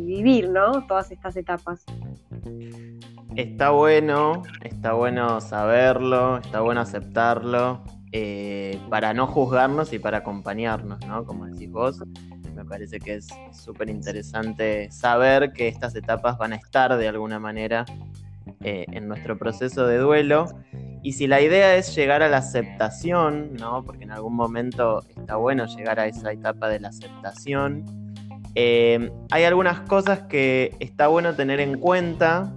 vivir, 0.07 0.49
¿no? 0.49 0.87
Todas 0.87 1.11
estas 1.11 1.37
etapas. 1.37 1.85
Está 3.37 3.71
bueno, 3.71 4.43
está 4.63 4.93
bueno 4.93 5.41
saberlo, 5.41 6.39
está 6.39 6.61
bueno 6.61 6.81
aceptarlo, 6.81 7.83
eh, 8.13 8.79
para 8.91 9.15
no 9.15 9.27
juzgarnos 9.27 9.93
y 9.93 9.99
para 9.99 10.19
acompañarnos, 10.19 11.05
¿no? 11.07 11.25
Como 11.25 11.47
decís 11.47 11.71
vos, 11.71 12.03
me 12.55 12.65
parece 12.65 12.99
que 12.99 13.15
es 13.15 13.29
súper 13.53 13.89
interesante 13.89 14.91
saber 14.91 15.53
que 15.53 15.69
estas 15.69 15.95
etapas 15.95 16.37
van 16.37 16.53
a 16.53 16.57
estar 16.57 16.97
de 16.97 17.09
alguna 17.09 17.39
manera 17.39 17.87
eh, 18.61 18.85
en 18.93 19.09
nuestro 19.09 19.39
proceso 19.39 19.87
de 19.87 19.99
duelo. 19.99 20.47
Y 21.03 21.13
si 21.13 21.27
la 21.27 21.41
idea 21.41 21.77
es 21.77 21.95
llegar 21.97 22.23
a 22.23 22.29
la 22.29 22.39
aceptación, 22.39 23.55
¿no? 23.55 23.85
porque 23.85 24.05
en 24.05 24.13
algún 24.13 24.37
momento 24.37 25.05
está 25.09 25.37
bueno 25.37 25.67
llegar 25.67 25.99
a 25.99 26.07
esa 26.07 26.31
etapa 26.33 26.69
de 26.69 26.79
la 26.79 26.89
aceptación, 26.89 27.85
eh, 28.55 29.11
hay 29.31 29.45
algunas 29.45 29.81
cosas 29.81 30.21
que 30.23 30.77
está 30.79 31.09
bueno 31.09 31.35
tener 31.35 31.59
en 31.59 31.79
cuenta, 31.81 32.53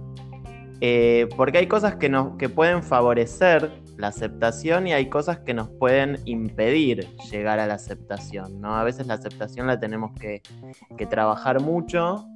eh, 0.80 1.28
porque 1.36 1.58
hay 1.58 1.66
cosas 1.66 1.96
que, 1.96 2.08
nos, 2.08 2.36
que 2.36 2.48
pueden 2.48 2.82
favorecer 2.82 3.72
la 3.96 4.08
aceptación 4.08 4.86
y 4.86 4.92
hay 4.92 5.08
cosas 5.08 5.38
que 5.40 5.54
nos 5.54 5.68
pueden 5.70 6.18
impedir 6.26 7.08
llegar 7.30 7.58
a 7.58 7.66
la 7.66 7.74
aceptación. 7.74 8.60
¿no? 8.60 8.76
A 8.76 8.84
veces 8.84 9.06
la 9.06 9.14
aceptación 9.14 9.66
la 9.66 9.80
tenemos 9.80 10.12
que, 10.20 10.42
que 10.96 11.06
trabajar 11.06 11.60
mucho 11.60 12.28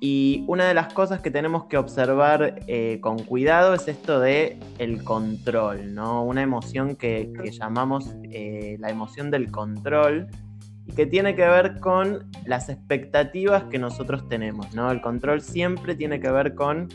Y 0.00 0.44
una 0.46 0.68
de 0.68 0.74
las 0.74 0.92
cosas 0.92 1.20
que 1.20 1.30
tenemos 1.30 1.64
que 1.64 1.76
observar 1.76 2.60
eh, 2.68 2.98
con 3.00 3.18
cuidado 3.18 3.74
es 3.74 3.88
esto 3.88 4.20
de 4.20 4.58
el 4.78 5.02
control, 5.02 5.92
¿no? 5.92 6.24
Una 6.24 6.42
emoción 6.42 6.94
que, 6.94 7.32
llamamos 7.50 8.14
eh, 8.30 8.76
la 8.78 8.90
emoción 8.90 9.32
del 9.32 9.50
control 9.50 10.28
y 10.86 10.92
que 10.92 11.06
tiene 11.06 11.34
que 11.34 11.46
ver 11.48 11.80
con 11.80 12.30
las 12.46 12.68
expectativas 12.68 13.64
que 13.64 13.78
nosotros 13.78 14.28
tenemos, 14.28 14.72
¿no? 14.72 14.90
El 14.92 15.00
control 15.00 15.40
siempre 15.40 15.96
tiene 15.96 16.20
que 16.20 16.30
ver 16.30 16.54
con 16.54 16.88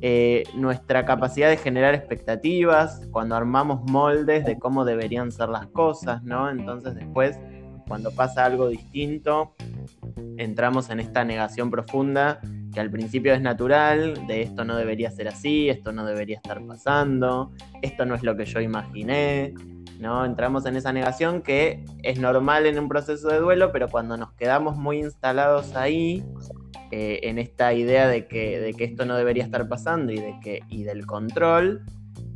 eh, 0.00 0.44
nuestra 0.54 1.04
capacidad 1.04 1.48
de 1.48 1.56
generar 1.56 1.92
expectativas, 1.92 3.00
cuando 3.10 3.34
armamos 3.34 3.82
moldes 3.90 4.44
de 4.44 4.56
cómo 4.56 4.84
deberían 4.84 5.32
ser 5.32 5.48
las 5.48 5.66
cosas, 5.66 6.22
¿no? 6.22 6.48
Entonces 6.48 6.94
después, 6.94 7.36
cuando 7.88 8.12
pasa 8.12 8.44
algo 8.44 8.68
distinto, 8.68 9.54
entramos 10.38 10.90
en 10.90 11.00
esta 11.00 11.24
negación 11.24 11.70
profunda 11.70 12.40
que 12.72 12.80
al 12.80 12.90
principio 12.90 13.34
es 13.34 13.40
natural, 13.40 14.26
de 14.26 14.42
esto 14.42 14.64
no 14.64 14.76
debería 14.76 15.10
ser 15.10 15.28
así, 15.28 15.68
esto 15.68 15.92
no 15.92 16.04
debería 16.04 16.36
estar 16.36 16.64
pasando, 16.66 17.50
esto 17.82 18.04
no 18.04 18.14
es 18.14 18.22
lo 18.22 18.36
que 18.36 18.44
yo 18.44 18.60
imaginé, 18.60 19.54
¿no? 19.98 20.24
Entramos 20.24 20.66
en 20.66 20.76
esa 20.76 20.92
negación 20.92 21.42
que 21.42 21.84
es 22.02 22.20
normal 22.20 22.66
en 22.66 22.78
un 22.78 22.88
proceso 22.88 23.28
de 23.28 23.38
duelo, 23.38 23.72
pero 23.72 23.88
cuando 23.88 24.16
nos 24.16 24.32
quedamos 24.32 24.76
muy 24.76 24.98
instalados 24.98 25.74
ahí, 25.74 26.24
eh, 26.90 27.20
en 27.24 27.38
esta 27.38 27.74
idea 27.74 28.08
de 28.08 28.26
que, 28.26 28.58
de 28.60 28.72
que, 28.72 28.84
esto 28.84 29.04
no 29.04 29.16
debería 29.16 29.44
estar 29.44 29.68
pasando 29.68 30.12
y, 30.12 30.18
de 30.18 30.38
que, 30.42 30.60
y 30.68 30.84
del 30.84 31.04
control, 31.04 31.82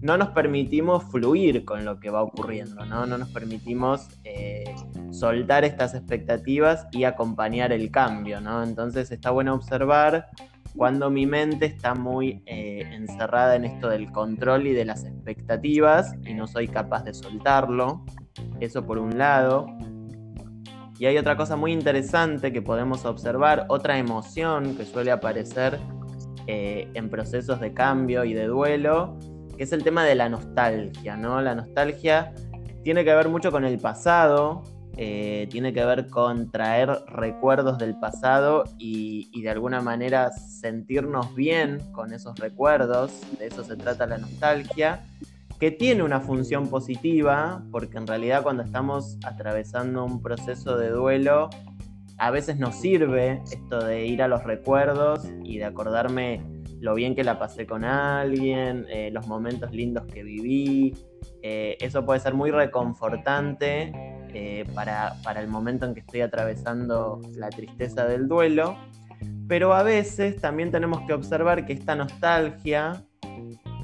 no 0.03 0.17
nos 0.19 0.31
permitimos 0.31 1.05
fluir 1.05 1.65
con 1.65 1.85
lo 1.85 2.01
que 2.01 2.11
va 2.11 2.23
ocurriendo, 2.23 2.85
¿no? 2.85 3.07
No 3.07 3.17
nos 3.17 3.31
permitimos 3.31 4.09
eh, 4.25 4.65
soltar 5.23 5.65
estas 5.65 5.95
expectativas 5.95 6.89
y 6.91 7.05
acompañar 7.05 7.73
el 7.73 7.93
cambio, 7.93 8.41
¿no? 8.41 8.65
Entonces 8.65 9.13
está 9.13 9.31
bueno 9.31 9.55
observar 9.55 10.27
cuando 10.75 11.11
mi 11.11 11.27
mente 11.27 11.67
está 11.67 11.95
muy 11.95 12.43
eh, 12.45 12.91
encerrada 12.91 13.55
en 13.55 13.65
esto 13.65 13.89
del 13.89 14.11
control 14.11 14.67
y 14.67 14.73
de 14.73 14.85
las 14.85 15.05
expectativas 15.05 16.17
y 16.27 16.35
no 16.35 16.49
soy 16.49 16.67
capaz 16.67 17.05
de 17.05 17.15
soltarlo. 17.15 18.05
Eso 18.59 18.85
por 18.85 18.99
un 18.99 19.17
lado. 19.17 19.67
Y 20.99 21.07
hay 21.07 21.17
otra 21.19 21.37
cosa 21.37 21.55
muy 21.55 21.71
interesante 21.71 22.53
que 22.53 22.61
podemos 22.61 23.05
observar, 23.05 23.67
otra 23.69 23.99
emoción 23.99 24.77
que 24.77 24.85
suele 24.85 25.13
aparecer 25.13 25.79
eh, 26.49 26.91
en 26.95 27.11
procesos 27.11 27.61
de 27.61 27.73
cambio 27.73 28.25
y 28.25 28.35
de 28.35 28.49
duelo, 28.49 29.17
que 29.57 29.63
es 29.63 29.73
el 29.73 29.85
tema 29.85 30.05
de 30.05 30.17
la 30.17 30.29
nostalgia, 30.29 31.17
¿no? 31.17 31.41
La 31.41 31.55
nostalgia 31.55 32.35
tiene 32.83 33.05
que 33.05 33.15
ver 33.15 33.29
mucho 33.29 33.53
con 33.53 33.65
el 33.65 33.79
pasado, 33.79 34.65
eh, 34.97 35.49
tiene 35.51 35.73
que 35.73 35.85
ver 35.85 36.09
con 36.09 36.51
traer 36.51 36.91
recuerdos 37.07 37.79
del 37.79 37.99
pasado 37.99 38.65
y, 38.79 39.41
de 39.41 39.51
alguna 39.51 39.81
manera 39.81 40.31
sentirnos 40.31 41.35
bien 41.35 41.79
con 41.93 42.13
esos 42.13 42.39
recuerdos, 42.39 43.21
de 43.39 43.47
eso 43.47 43.65
se 43.65 43.77
trata 43.77 44.07
la 44.07 44.19
nostalgia 44.19 45.05
que 45.59 45.71
tiene 45.71 46.03
una 46.03 46.21
función 46.21 46.69
positiva, 46.69 47.63
porque 47.71 47.97
en 47.97 48.07
realidad 48.07 48.43
cuando 48.43 48.63
estamos 48.65 49.17
atravesando 49.25 50.05
un 50.05 50.21
proceso 50.21 50.77
de 50.77 50.91
duelo, 50.91 51.51
a 52.19 52.31
veces 52.31 52.59
nos 52.59 52.75
sirve 52.75 53.41
esto 53.51 53.83
de 53.83 54.07
ir 54.07 54.23
a 54.23 54.29
los 54.29 54.45
recuerdos 54.45 55.25
y 55.45 55.59
de 55.59 55.65
acordarme 55.65 56.43
lo 56.81 56.95
bien 56.95 57.15
que 57.15 57.23
la 57.23 57.39
pasé 57.39 57.65
con 57.65 57.85
alguien, 57.85 58.87
eh, 58.89 59.11
los 59.13 59.27
momentos 59.29 59.73
lindos 59.73 60.05
que 60.07 60.25
viví. 60.25 60.95
Eh, 61.43 61.77
eso 61.81 62.05
puede 62.05 62.21
ser 62.21 62.35
muy 62.35 62.51
reconfortante 62.51 63.93
eh, 64.35 64.67
para, 64.75 65.15
para 65.23 65.41
el 65.41 65.49
momento 65.49 65.87
en 65.87 65.95
que 65.95 66.01
estoy 66.01 66.21
atravesando 66.21 67.21
la 67.37 67.51
tristeza 67.51 68.07
del 68.07 68.29
duelo. 68.29 68.77
Pero 69.49 69.75
a 69.75 69.83
veces 69.83 70.41
también 70.41 70.71
tenemos 70.71 71.01
que 71.07 71.13
observar 71.13 71.67
que 71.67 71.73
esta 71.73 71.95
nostalgia 71.95 73.05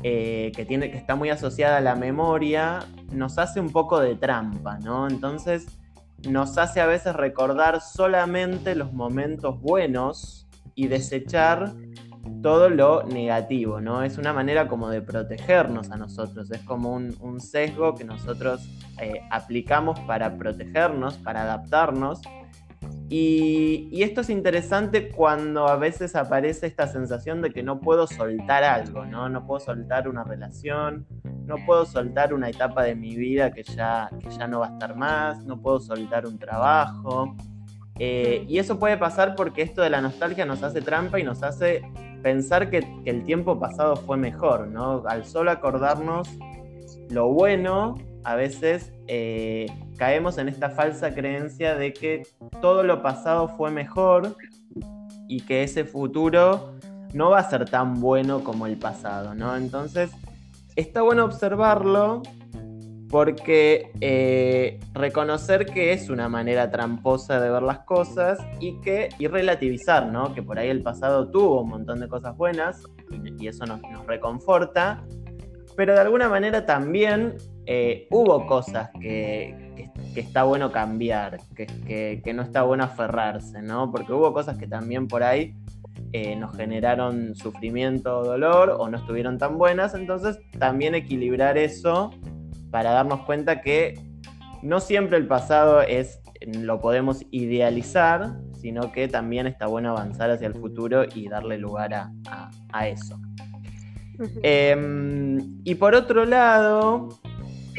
eh, 0.04 0.52
que, 0.54 0.64
tiene, 0.64 0.92
que 0.92 0.96
está 0.96 1.16
muy 1.16 1.28
asociada 1.30 1.78
a 1.78 1.80
la 1.80 1.96
memoria, 1.96 2.86
nos 3.10 3.36
hace 3.36 3.58
un 3.58 3.70
poco 3.70 3.98
de 3.98 4.14
trampa, 4.14 4.78
¿no? 4.78 5.08
Entonces 5.08 5.66
nos 6.28 6.56
hace 6.56 6.80
a 6.80 6.86
veces 6.86 7.14
recordar 7.16 7.80
solamente 7.80 8.76
los 8.76 8.92
momentos 8.92 9.60
buenos 9.60 10.46
y 10.76 10.86
desechar 10.86 11.74
todo 12.42 12.68
lo 12.68 13.02
negativo, 13.04 13.80
¿no? 13.80 14.02
Es 14.02 14.18
una 14.18 14.32
manera 14.32 14.68
como 14.68 14.90
de 14.90 15.02
protegernos 15.02 15.90
a 15.90 15.97
nosotros, 15.97 16.50
es 16.50 16.62
como 16.62 16.92
un, 16.94 17.40
sesgo 17.40 17.94
que 17.94 18.04
nosotros 18.04 18.68
eh, 19.00 19.20
aplicamos 19.30 20.00
para 20.00 20.37
protegernos, 20.37 21.18
para 21.18 21.42
adaptarnos 21.42 22.20
y, 23.11 24.02
esto 24.02 24.20
es 24.20 24.28
interesante 24.28 25.08
cuando 25.08 25.66
a 25.66 25.76
veces 25.76 26.14
aparece 26.14 26.66
esta 26.66 26.87
sensación 26.87 27.40
de 27.40 27.50
que 27.50 27.62
no 27.62 27.80
puedo 27.80 28.06
soltar 28.06 28.64
algo, 28.64 29.06
¿no? 29.06 29.28
No 29.28 29.47
puedo 29.47 29.61
soltar 29.61 30.08
una 30.08 30.25
relación, 30.25 31.06
no 31.47 31.56
puedo 31.64 31.87
soltar 31.87 32.35
una 32.35 32.50
etapa 32.50 32.82
de 32.82 32.94
mi 32.94 33.16
vida 33.16 33.50
que 33.50 33.62
ya, 33.62 34.11
ya 34.38 34.47
no 34.47 34.61
va 34.61 34.68
a 34.68 34.70
estar 34.73 34.94
más, 34.94 35.44
no 35.47 35.61
puedo 35.61 35.80
soltar 35.80 36.26
un 36.26 36.38
trabajo. 36.38 37.35
Eh, 37.99 38.44
y 38.47 38.58
eso 38.58 38.78
puede 38.78 38.97
pasar 38.99 39.35
porque 39.35 39.62
esto 39.62 39.82
de 39.82 39.90
la 39.90 40.00
nostalgia 40.00 40.44
nos 40.44 40.62
hace 40.62 40.82
trampa 40.82 41.18
y 41.18 41.25
nos 41.25 41.42
hace 41.42 41.82
pensar 42.22 42.70
que, 42.70 42.87
el 43.04 43.25
tiempo 43.25 43.58
pasado 43.58 43.96
fue 43.96 44.16
mejor, 44.16 44.68
¿no? 44.68 45.02
Al 45.06 45.25
solo 45.25 45.50
acordarnos 45.50 46.28
lo 47.10 47.28
bueno, 47.28 47.96
a 48.25 48.34
veces 48.34 48.92
eh, 49.06 49.66
caemos 49.96 50.38
en 50.38 50.48
esta 50.48 50.70
falsa 50.70 51.14
creencia 51.14 51.75
de 51.75 51.92
que 51.92 52.22
todo 52.60 52.82
lo 52.82 53.02
pasado 53.02 53.48
fue 53.48 53.70
mejor 53.70 54.37
y 55.26 55.40
que 55.40 55.62
ese 55.62 55.84
futuro 55.84 56.75
no 57.14 57.30
va 57.30 57.38
a 57.38 57.50
ser 57.50 57.68
tan 57.68 58.00
bueno 58.00 58.44
como 58.44 58.66
el 58.66 58.76
pasado, 58.76 59.34
¿no? 59.34 59.56
Entonces, 59.56 60.10
está 60.76 61.02
bueno 61.02 61.25
observarlo 61.25 62.22
porque 63.10 63.90
eh, 64.00 64.78
reconocer 64.92 65.66
que 65.66 65.92
es 65.92 66.10
una 66.10 66.28
manera 66.28 66.70
tramposa 66.70 67.40
de 67.40 67.50
ver 67.50 67.62
las 67.62 67.80
cosas 67.80 68.38
y 68.60 68.80
que 68.80 69.08
y 69.18 69.26
relativizar, 69.26 70.06
¿no? 70.06 70.34
Que 70.34 70.42
por 70.42 70.58
ahí 70.58 70.68
el 70.68 70.82
pasado 70.82 71.30
tuvo 71.30 71.62
un 71.62 71.70
montón 71.70 72.00
de 72.00 72.08
cosas 72.08 72.36
buenas 72.36 72.82
y, 73.10 73.46
eso 73.48 73.64
nos, 73.64 73.80
reconforta, 74.06 75.04
pero 75.74 75.94
de 75.94 76.00
alguna 76.00 76.28
manera 76.28 76.66
también 76.66 77.36
eh, 77.64 78.06
hubo 78.10 78.46
cosas 78.46 78.90
que, 79.00 79.66
está 80.14 80.42
bueno 80.42 80.72
cambiar, 80.72 81.38
que, 81.54 82.32
no 82.34 82.42
está 82.42 82.62
bueno 82.62 82.84
aferrarse, 82.84 83.62
¿no? 83.62 83.90
Porque 83.90 84.12
hubo 84.12 84.32
cosas 84.34 84.58
que 84.58 84.66
también 84.66 85.08
por 85.08 85.22
ahí 85.22 85.54
eh, 86.12 86.36
nos 86.36 86.54
generaron 86.56 87.34
sufrimiento 87.36 88.18
o 88.18 88.24
dolor 88.24 88.76
o 88.78 88.88
no 88.88 88.98
estuvieron 88.98 89.38
tan 89.38 89.56
buenas, 89.56 89.94
entonces 89.94 90.38
también 90.58 90.94
equilibrar 90.94 91.56
eso 91.56 92.10
para 92.70 92.92
darnos 92.92 93.20
cuenta 93.20 93.60
que 93.60 94.00
no 94.62 94.80
siempre 94.80 95.16
el 95.16 95.26
pasado 95.26 95.82
es 95.82 96.20
lo 96.40 96.80
podemos 96.80 97.25
idealizar, 97.30 98.37
sino 98.60 98.92
que 98.92 99.08
también 99.08 99.46
está 99.46 99.66
bueno 99.66 99.90
avanzar 99.90 100.30
hacia 100.30 100.46
el 100.46 100.54
futuro 100.54 101.04
y 101.14 101.28
darle 101.28 101.58
lugar 101.58 101.92
a, 101.92 102.88
eso. 102.88 103.18
Em, 104.42 105.60
y 105.64 105.75
por 105.75 105.94
otro 105.94 106.25
lado, 106.25 107.08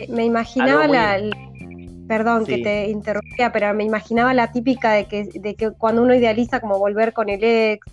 me 0.10 0.26
imaginaba 0.26 0.88
la, 0.88 1.20
Perdón 2.10 2.44
que 2.44 2.58
te 2.58 2.90
interrumpía, 2.90 3.52
pero 3.52 3.72
me 3.76 3.84
imaginaba 3.84 4.34
la 4.34 4.52
típica 4.52 4.94
de 4.94 5.06
que, 5.06 5.26
de 5.26 5.54
que 5.54 5.70
cuando 5.70 6.02
uno 6.02 6.16
idealiza 6.16 6.60
como 6.60 6.80
volver 6.80 7.14
con 7.14 7.30
el 7.30 7.44
ex 7.44 7.86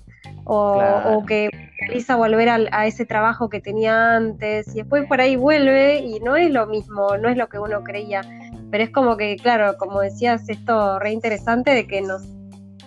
o, 0.47 1.25
que 1.27 1.51
idealiza 1.81 2.17
volver 2.17 2.49
a, 2.49 2.87
ese 2.87 3.05
trabajo 3.05 3.49
que 3.49 3.61
tenía 3.61 4.17
antes 4.17 4.69
y 4.75 4.79
después 4.79 5.07
por 5.07 5.21
ahí 5.21 5.37
vuelve 5.37 5.99
y 5.99 6.21
no 6.21 6.37
es 6.37 6.51
lo 6.51 6.67
mismo, 6.67 7.17
no 7.19 7.29
es 7.29 7.37
lo 7.37 7.49
que 7.49 7.59
uno 7.59 7.83
creía. 7.83 8.23
Pero 8.71 8.85
es 8.85 8.91
como 8.91 9.17
que, 9.17 9.37
claro, 9.37 9.77
como 9.79 10.01
decías, 10.01 10.49
esto 10.49 10.99
re 10.99 11.13
interesante 11.13 11.73
de 11.73 11.87
que 11.87 12.01
nos 12.03 12.23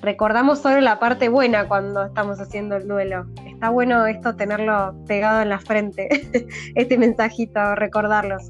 recordamos 0.01 0.59
solo 0.59 0.79
la 0.79 0.99
parte 0.99 1.29
buena 1.29 1.67
cuando 1.67 2.05
estamos 2.05 2.39
haciendo 2.39 2.77
el 2.77 2.87
duelo. 2.87 3.25
Está 3.45 3.69
bueno 3.69 4.05
esto 4.05 4.35
tenerlo 4.35 4.95
pegado 5.07 5.41
en 5.41 5.49
la 5.49 5.59
frente, 5.59 6.09
este 6.75 6.97
mensajito, 6.97 7.75
recordarlos. 7.75 8.49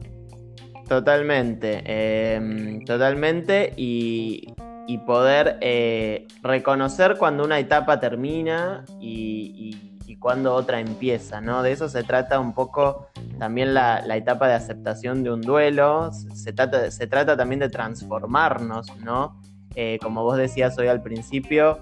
Totalmente, 0.87 1.83
em, 1.85 2.83
totalmente 2.83 3.73
y, 3.75 4.53
poder 4.97 5.57
eh, 5.61 6.27
reconocer 6.41 7.17
cuando 7.17 7.43
una 7.43 7.59
etapa 7.59 7.99
termina 7.99 8.85
y, 8.99 9.85
cuando 10.19 10.53
otra 10.53 10.81
empieza, 10.81 11.39
¿no? 11.39 11.63
De 11.63 11.71
eso 11.71 11.87
se 11.87 12.03
trata 12.03 12.41
un 12.41 12.53
poco 12.53 13.07
también 13.37 13.73
la, 13.73 14.03
etapa 14.17 14.49
de 14.49 14.55
aceptación 14.55 15.23
de 15.23 15.31
un 15.31 15.39
duelo, 15.39 16.11
se 16.11 16.51
trata, 16.51 16.91
se 16.91 17.07
trata 17.07 17.37
también 17.37 17.61
de 17.61 17.69
transformarnos, 17.69 18.97
¿no? 18.97 19.39
Eh, 19.75 19.97
como 20.01 20.23
vos 20.23 20.35
decías 20.35 20.77
hoy 20.77 20.87
al 20.87 21.01
principio, 21.01 21.79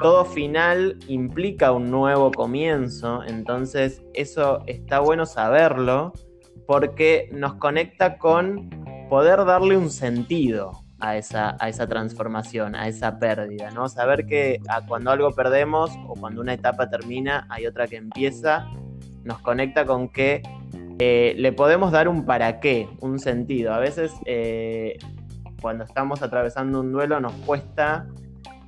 todo 0.00 0.24
final 0.24 0.98
implica 1.06 1.72
un 1.72 1.90
nuevo 1.90 2.30
comienzo, 2.30 3.22
entonces 3.24 4.02
eso 4.14 4.62
está 4.66 5.00
bueno 5.00 5.26
saberlo 5.26 6.14
porque 6.66 7.28
nos 7.32 7.56
conecta 7.56 8.16
con 8.16 8.70
poder 9.10 9.44
darle 9.44 9.76
un 9.76 9.90
sentido 9.90 10.85
a 10.98 11.16
esa, 11.16 11.56
a 11.60 11.68
esa 11.68 11.86
transformación, 11.86 12.74
a 12.74 12.88
esa 12.88 13.18
pérdida, 13.18 13.70
¿no? 13.70 13.88
Saber 13.88 14.26
que 14.26 14.60
cuando 14.88 15.10
algo 15.10 15.30
perdemos 15.32 15.90
o 16.06 16.14
cuando 16.14 16.40
una 16.40 16.54
etapa 16.54 16.88
termina, 16.88 17.46
hay 17.50 17.66
otra 17.66 17.86
que 17.86 17.96
empieza, 17.96 18.66
nos 19.24 19.38
conecta 19.40 19.84
con 19.84 20.08
que 20.08 20.42
eh, 20.98 21.34
le 21.36 21.52
podemos 21.52 21.92
dar 21.92 22.08
un 22.08 22.24
para 22.24 22.60
qué, 22.60 22.88
un 23.00 23.18
sentido. 23.18 23.74
A 23.74 23.78
veces 23.78 24.12
eh, 24.24 24.98
cuando 25.60 25.84
estamos 25.84 26.22
atravesando 26.22 26.80
un 26.80 26.92
duelo 26.92 27.20
nos 27.20 27.32
cuesta 27.44 28.06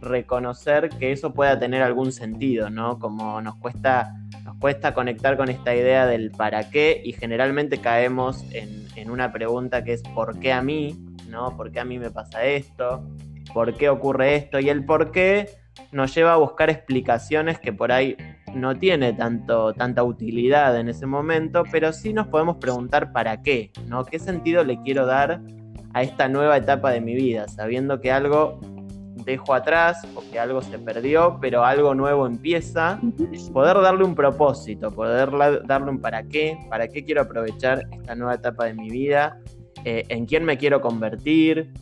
reconocer 0.00 0.90
que 0.90 1.12
eso 1.12 1.32
pueda 1.32 1.58
tener 1.58 1.82
algún 1.82 2.12
sentido, 2.12 2.70
¿no? 2.70 2.99
Como 2.99 3.40
nos 3.40 3.56
cuesta, 3.56 4.14
nos 4.44 4.56
cuesta 4.58 4.92
conectar 4.92 5.37
con 5.37 5.49
esta 5.49 5.75
idea 5.75 6.06
del 6.06 6.30
para 6.30 6.70
qué 6.70 7.00
y 7.02 7.12
generalmente 7.14 7.78
caemos 7.78 8.44
en, 8.52 8.87
en 8.94 9.11
una 9.11 9.32
pregunta 9.32 9.82
que 9.82 9.94
es 9.94 10.02
¿por 10.02 10.38
qué 10.38 10.52
a 10.52 10.62
mí? 10.62 11.08
¿No? 11.28 11.56
¿Por 11.56 11.70
qué 11.70 11.80
a 11.80 11.85
mí 11.85 11.99
me 11.99 12.11
pasa 12.11 12.44
esto? 12.44 13.02
¿Por 13.52 13.75
qué 13.75 13.88
ocurre 13.88 14.35
esto? 14.35 14.58
Y 14.58 14.68
el 14.68 14.85
por 14.85 15.12
qué 15.12 15.49
nos 15.92 16.14
lleva 16.14 16.35
a 16.35 16.37
buscar 16.37 16.70
explicaciones 16.70 17.58
que 17.58 17.73
por 17.73 17.92
ahí 17.92 18.16
no 18.54 18.76
tiene 18.76 19.12
tanto, 19.12 19.73
tanta 19.75 20.02
utilidad 20.02 20.78
en 20.78 20.88
ese 20.88 21.06
momento, 21.06 21.62
pero 21.70 21.92
sí 21.92 22.12
nos 22.12 22.28
podemos 22.28 22.56
preguntar 22.56 23.12
para 23.12 23.42
qué, 23.42 23.70
¿no? 23.87 24.04
¿Qué 24.04 24.18
sentido 24.18 24.64
le 24.64 24.80
quiero 24.82 25.06
dar 25.06 25.40
a 25.94 26.02
esta 26.02 26.28
nueva 26.28 26.56
etapa 26.56 26.90
de 26.90 27.00
mi 27.00 27.14
vida? 27.14 27.49
Sabiendo 27.49 28.00
que 28.00 28.11
algo 28.11 28.61
dejo 29.25 29.52
atrás 29.52 30.06
o 30.14 30.23
que 30.30 30.38
algo 30.38 30.62
se 30.62 30.78
perdió, 30.78 31.38
pero 31.40 31.64
algo 31.64 31.94
nuevo 31.94 32.26
empieza, 32.26 32.99
poder 33.52 33.76
darle 33.80 34.04
un 34.04 34.14
propósito, 34.14 34.90
poder 34.90 35.30
darle 35.66 35.90
un 35.90 36.00
para 36.00 36.23
qué, 36.23 36.58
para 36.70 36.88
qué 36.88 37.04
quiero 37.04 37.23
aprovechar 37.23 37.87
esta 37.92 38.14
nueva 38.14 38.35
etapa 38.35 38.64
de 38.64 38.75
mi 38.75 38.88
vida 38.88 39.38
eh, 39.85 40.04
en 40.08 40.26
quién 40.26 40.44
me 40.44 40.58
quiero 40.58 40.80
convertir, 40.80 41.73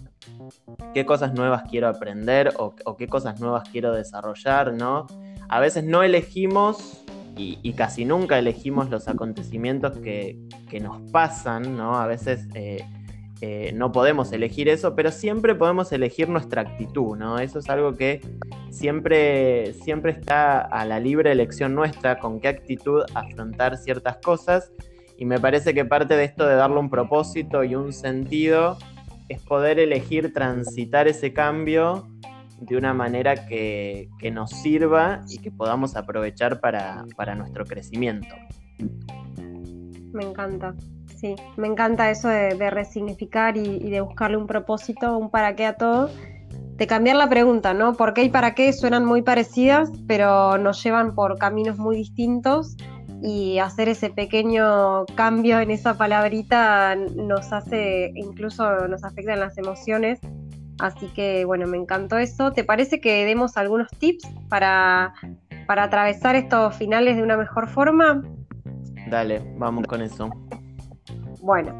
qué 0.94 1.04
cosas 1.04 1.34
nuevas 1.34 1.64
quiero 1.70 1.88
aprender 1.88 2.52
o, 2.58 2.74
qué 2.96 3.06
cosas 3.06 3.40
nuevas 3.40 3.68
quiero 3.70 3.92
desarrollar, 3.92 4.72
¿no? 4.72 5.06
A 5.48 5.60
veces 5.60 5.84
no 5.84 6.02
elegimos 6.02 7.04
y, 7.36 7.72
casi 7.74 8.06
nunca 8.06 8.38
elegimos 8.38 8.88
los 8.88 9.08
acontecimientos 9.08 9.98
que, 9.98 10.38
nos 10.80 11.10
pasan, 11.10 11.76
¿no? 11.76 11.96
A 11.98 12.06
veces 12.06 12.48
eh, 12.54 12.82
eh, 13.42 13.72
no 13.74 13.92
podemos 13.92 14.32
elegir 14.32 14.68
eso, 14.68 14.94
pero 14.94 15.10
siempre 15.10 15.54
podemos 15.54 15.92
elegir 15.92 16.28
nuestra 16.28 16.62
actitud, 16.62 17.16
¿no? 17.16 17.38
Eso 17.38 17.58
es 17.58 17.68
algo 17.68 17.92
que 17.92 18.22
siempre, 18.70 19.74
siempre 19.74 20.12
está 20.12 20.60
a 20.60 20.86
la 20.86 20.98
libre 20.98 21.32
elección 21.32 21.74
nuestra, 21.74 22.18
con 22.18 22.40
qué 22.40 22.48
actitud 22.48 23.02
afrontar 23.14 23.76
ciertas 23.76 24.16
cosas 24.18 24.72
y 25.18 25.24
me 25.24 25.40
parece 25.40 25.74
que 25.74 25.84
parte 25.84 26.16
de 26.16 26.24
esto 26.24 26.46
de 26.46 26.54
darle 26.54 26.78
un 26.78 26.90
propósito 26.90 27.64
y 27.64 27.74
un 27.74 27.92
sentido 27.92 28.78
es 29.28 29.40
poder 29.40 29.78
elegir 29.78 30.32
transitar 30.32 31.08
ese 31.08 31.32
cambio 31.32 32.06
de 32.60 32.76
una 32.76 32.94
manera 32.94 33.46
que, 33.46 34.08
nos 34.32 34.50
sirva 34.50 35.22
y 35.28 35.38
que 35.38 35.50
podamos 35.50 35.96
aprovechar 35.96 36.60
para, 36.60 37.04
nuestro 37.36 37.64
crecimiento. 37.64 38.34
Me 40.12 40.24
encanta, 40.24 40.74
sí, 41.16 41.34
me 41.56 41.66
encanta 41.66 42.10
eso 42.10 42.28
de, 42.28 42.70
resignificar 42.70 43.56
y, 43.56 43.60
y, 43.60 43.90
de 43.90 44.00
buscarle 44.00 44.36
un 44.36 44.46
propósito, 44.46 45.16
un 45.18 45.30
para 45.30 45.54
qué 45.54 45.66
a 45.66 45.76
todo, 45.76 46.10
de 46.76 46.86
cambiar 46.86 47.16
la 47.16 47.28
pregunta, 47.28 47.74
¿no? 47.74 47.94
¿Por 47.94 48.14
qué 48.14 48.24
y 48.24 48.28
para 48.28 48.54
qué 48.54 48.72
suenan 48.72 49.04
muy 49.04 49.22
parecidas, 49.22 49.90
pero 50.06 50.58
nos 50.58 50.82
llevan 50.82 51.14
por 51.14 51.38
caminos 51.38 51.78
muy 51.78 51.96
distintos? 51.96 52.76
Y 53.22 53.58
hacer 53.58 53.88
ese 53.88 54.10
pequeño 54.10 55.06
cambio 55.14 55.60
en 55.60 55.70
esa 55.70 55.96
palabrita 55.96 56.94
nos 56.94 57.52
hace, 57.52 58.12
incluso 58.14 58.88
nos 58.88 59.04
afecta 59.04 59.34
en 59.34 59.40
las 59.40 59.56
emociones. 59.58 60.20
Así 60.78 61.06
que 61.08 61.44
bueno, 61.44 61.66
me 61.66 61.78
encantó 61.78 62.18
eso. 62.18 62.52
¿Te 62.52 62.62
parece 62.62 63.00
que 63.00 63.24
demos 63.24 63.56
algunos 63.56 63.88
tips 63.98 64.28
para, 64.48 65.14
para 65.66 65.84
atravesar 65.84 66.36
estos 66.36 66.76
finales 66.76 67.16
de 67.16 67.22
una 67.22 67.36
mejor 67.36 67.68
forma? 67.68 68.22
Dale, 69.08 69.42
vamos 69.56 69.86
con 69.86 70.02
eso. 70.02 70.28
Bueno, 71.40 71.72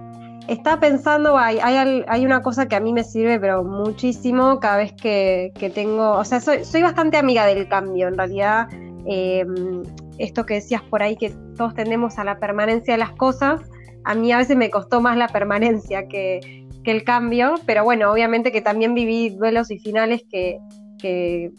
estaba 0.49 0.81
pensando, 0.81 1.37
hay, 1.37 1.59
hay, 1.59 2.25
una 2.25 2.40
cosa 2.40 2.66
que 2.68 2.77
a 2.77 2.81
mí 2.81 2.92
me 2.92 3.05
sirve, 3.05 3.38
pero 3.38 3.64
muchísimo 3.64 4.61
cada 4.61 4.79
vez 4.79 4.92
que, 4.92 5.53
tengo, 5.75 6.12
o 6.12 6.25
sea, 6.25 6.40
soy, 6.40 6.64
soy, 6.64 6.83
bastante 6.83 7.16
amiga 7.16 7.44
del 7.46 7.68
cambio, 7.68 8.09
en 8.09 8.16
realidad. 8.16 8.68
Eh, 9.07 9.44
esto 10.18 10.46
que 10.46 10.55
decías 10.55 10.83
por 10.83 11.02
ahí, 11.02 11.16
que 11.16 11.31
todos 11.57 11.74
tendemos 11.74 12.18
a 12.18 12.24
la 12.24 12.38
permanencia 12.38 12.94
de 12.94 12.98
las 12.98 13.12
cosas, 13.12 13.61
a 14.05 14.14
mí 14.14 14.33
a 14.33 14.38
veces 14.38 14.57
me 14.57 14.70
costó 14.70 15.00
más 15.00 15.16
la 15.16 15.29
permanencia 15.29 16.07
que, 16.09 16.64
el 16.85 17.02
cambio, 17.02 17.57
pero 17.66 17.83
bueno, 17.83 18.12
obviamente 18.12 18.52
que 18.52 18.61
también 18.61 18.94
viví 18.94 19.31
duelos 19.31 19.72
y 19.72 19.79
finales 19.81 20.22
que, 20.31 20.61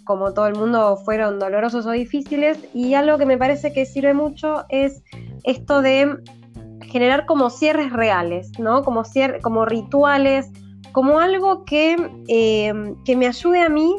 como 0.05 0.33
todo 0.33 0.47
el 0.47 0.55
mundo 0.55 0.95
fueron 1.03 1.37
dolorosos 1.37 1.85
o 1.85 1.91
difíciles, 1.91 2.57
y 2.73 2.93
algo 2.93 3.17
que 3.17 3.25
me 3.25 3.37
parece 3.37 3.73
que 3.73 3.85
sirve 3.85 4.13
mucho 4.13 4.63
es 4.69 5.03
esto 5.43 5.81
de 5.81 6.15
generar 6.83 7.25
como 7.25 7.49
cierres 7.49 7.91
reales, 7.91 8.57
¿no? 8.57 8.83
Como, 8.83 9.03
como 9.41 9.65
rituales, 9.65 10.49
como 10.93 11.19
algo 11.19 11.65
que, 11.65 11.97
eh, 12.29 12.73
que 13.03 13.15
me 13.17 13.27
ayude 13.27 13.59
a 13.59 13.67
mí 13.67 13.97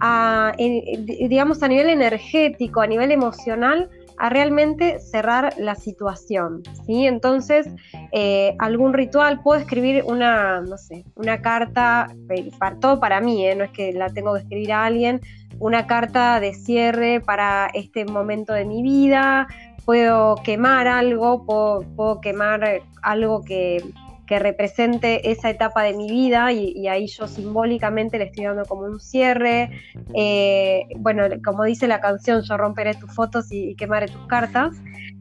a, 0.00 0.52
digamos, 0.56 1.62
a 1.62 1.68
nivel 1.68 1.90
energético, 1.90 2.80
a 2.80 2.86
nivel 2.86 3.12
emocional, 3.12 3.90
a 4.20 4.28
realmente 4.28 5.00
cerrar 5.00 5.54
la 5.56 5.74
situación, 5.74 6.62
¿sí? 6.84 7.06
Entonces, 7.06 7.66
eh, 8.12 8.54
algún 8.58 8.92
ritual, 8.92 9.40
puedo 9.42 9.58
escribir 9.58 10.04
una, 10.04 10.60
no 10.60 10.76
sé, 10.76 11.06
una 11.14 11.40
carta, 11.40 12.14
eh, 12.28 12.50
para, 12.58 12.76
todo 12.76 13.00
para 13.00 13.22
mí, 13.22 13.46
¿eh? 13.46 13.54
no 13.54 13.64
es 13.64 13.70
que 13.70 13.94
la 13.94 14.10
tengo 14.10 14.34
que 14.34 14.40
escribir 14.40 14.72
a 14.72 14.84
alguien, 14.84 15.22
una 15.58 15.86
carta 15.86 16.38
de 16.38 16.52
cierre 16.52 17.22
para 17.22 17.70
este 17.72 18.04
momento 18.04 18.52
de 18.52 18.66
mi 18.66 18.82
vida, 18.82 19.48
puedo 19.86 20.34
quemar 20.44 20.86
algo, 20.86 21.46
puedo 21.46 22.20
quemar 22.20 22.82
algo 23.00 23.42
que, 23.42 23.82
que 24.30 24.38
represente 24.38 25.32
esa 25.32 25.50
etapa 25.50 25.82
de 25.82 25.92
mi 25.92 26.08
vida 26.08 26.52
y, 26.52 26.86
ahí 26.86 27.08
yo 27.08 27.26
simbólicamente 27.26 28.16
le 28.16 28.26
estoy 28.26 28.44
dando 28.44 28.64
como 28.64 28.82
un 28.82 29.00
cierre. 29.00 29.72
Eh, 30.14 30.86
bueno, 30.98 31.24
como 31.44 31.64
dice 31.64 31.88
la 31.88 32.00
canción, 32.00 32.40
yo 32.42 32.56
romperé 32.56 32.94
tus 32.94 33.12
fotos 33.12 33.50
y, 33.50 33.74
quemaré 33.74 34.06
tus 34.06 34.24
cartas. 34.28 34.76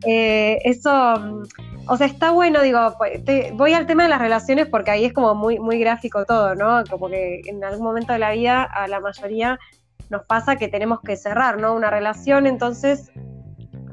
Eh, 0.05 0.59
eso, 0.63 1.41
o 1.87 1.97
sea, 1.97 2.05
está 2.05 2.29
bueno, 2.29 2.61
digo, 2.61 2.93
pues, 2.99 3.23
voy 3.53 3.73
al 3.73 3.87
tema 3.87 4.03
de 4.03 4.09
las 4.09 4.21
relaciones 4.21 4.67
porque 4.67 4.91
ahí 4.91 5.05
es 5.05 5.13
como 5.13 5.33
muy, 5.33 5.57
muy 5.57 5.79
gráfico 5.79 6.23
todo, 6.25 6.53
¿no? 6.53 6.83
Como 6.87 7.09
que 7.09 7.41
en 7.47 7.63
algún 7.63 7.87
momento 7.87 8.13
de 8.13 8.19
la 8.19 8.33
vida 8.33 8.61
a 8.61 8.87
la 8.87 8.99
mayoría 8.99 9.57
nos 10.11 10.23
pasa 10.25 10.57
que 10.57 10.67
tenemos 10.67 10.99
que 11.01 11.15
cerrar, 11.15 11.59
¿no? 11.59 11.73
Una 11.73 11.89
relación, 11.89 12.45
entonces 12.45 13.11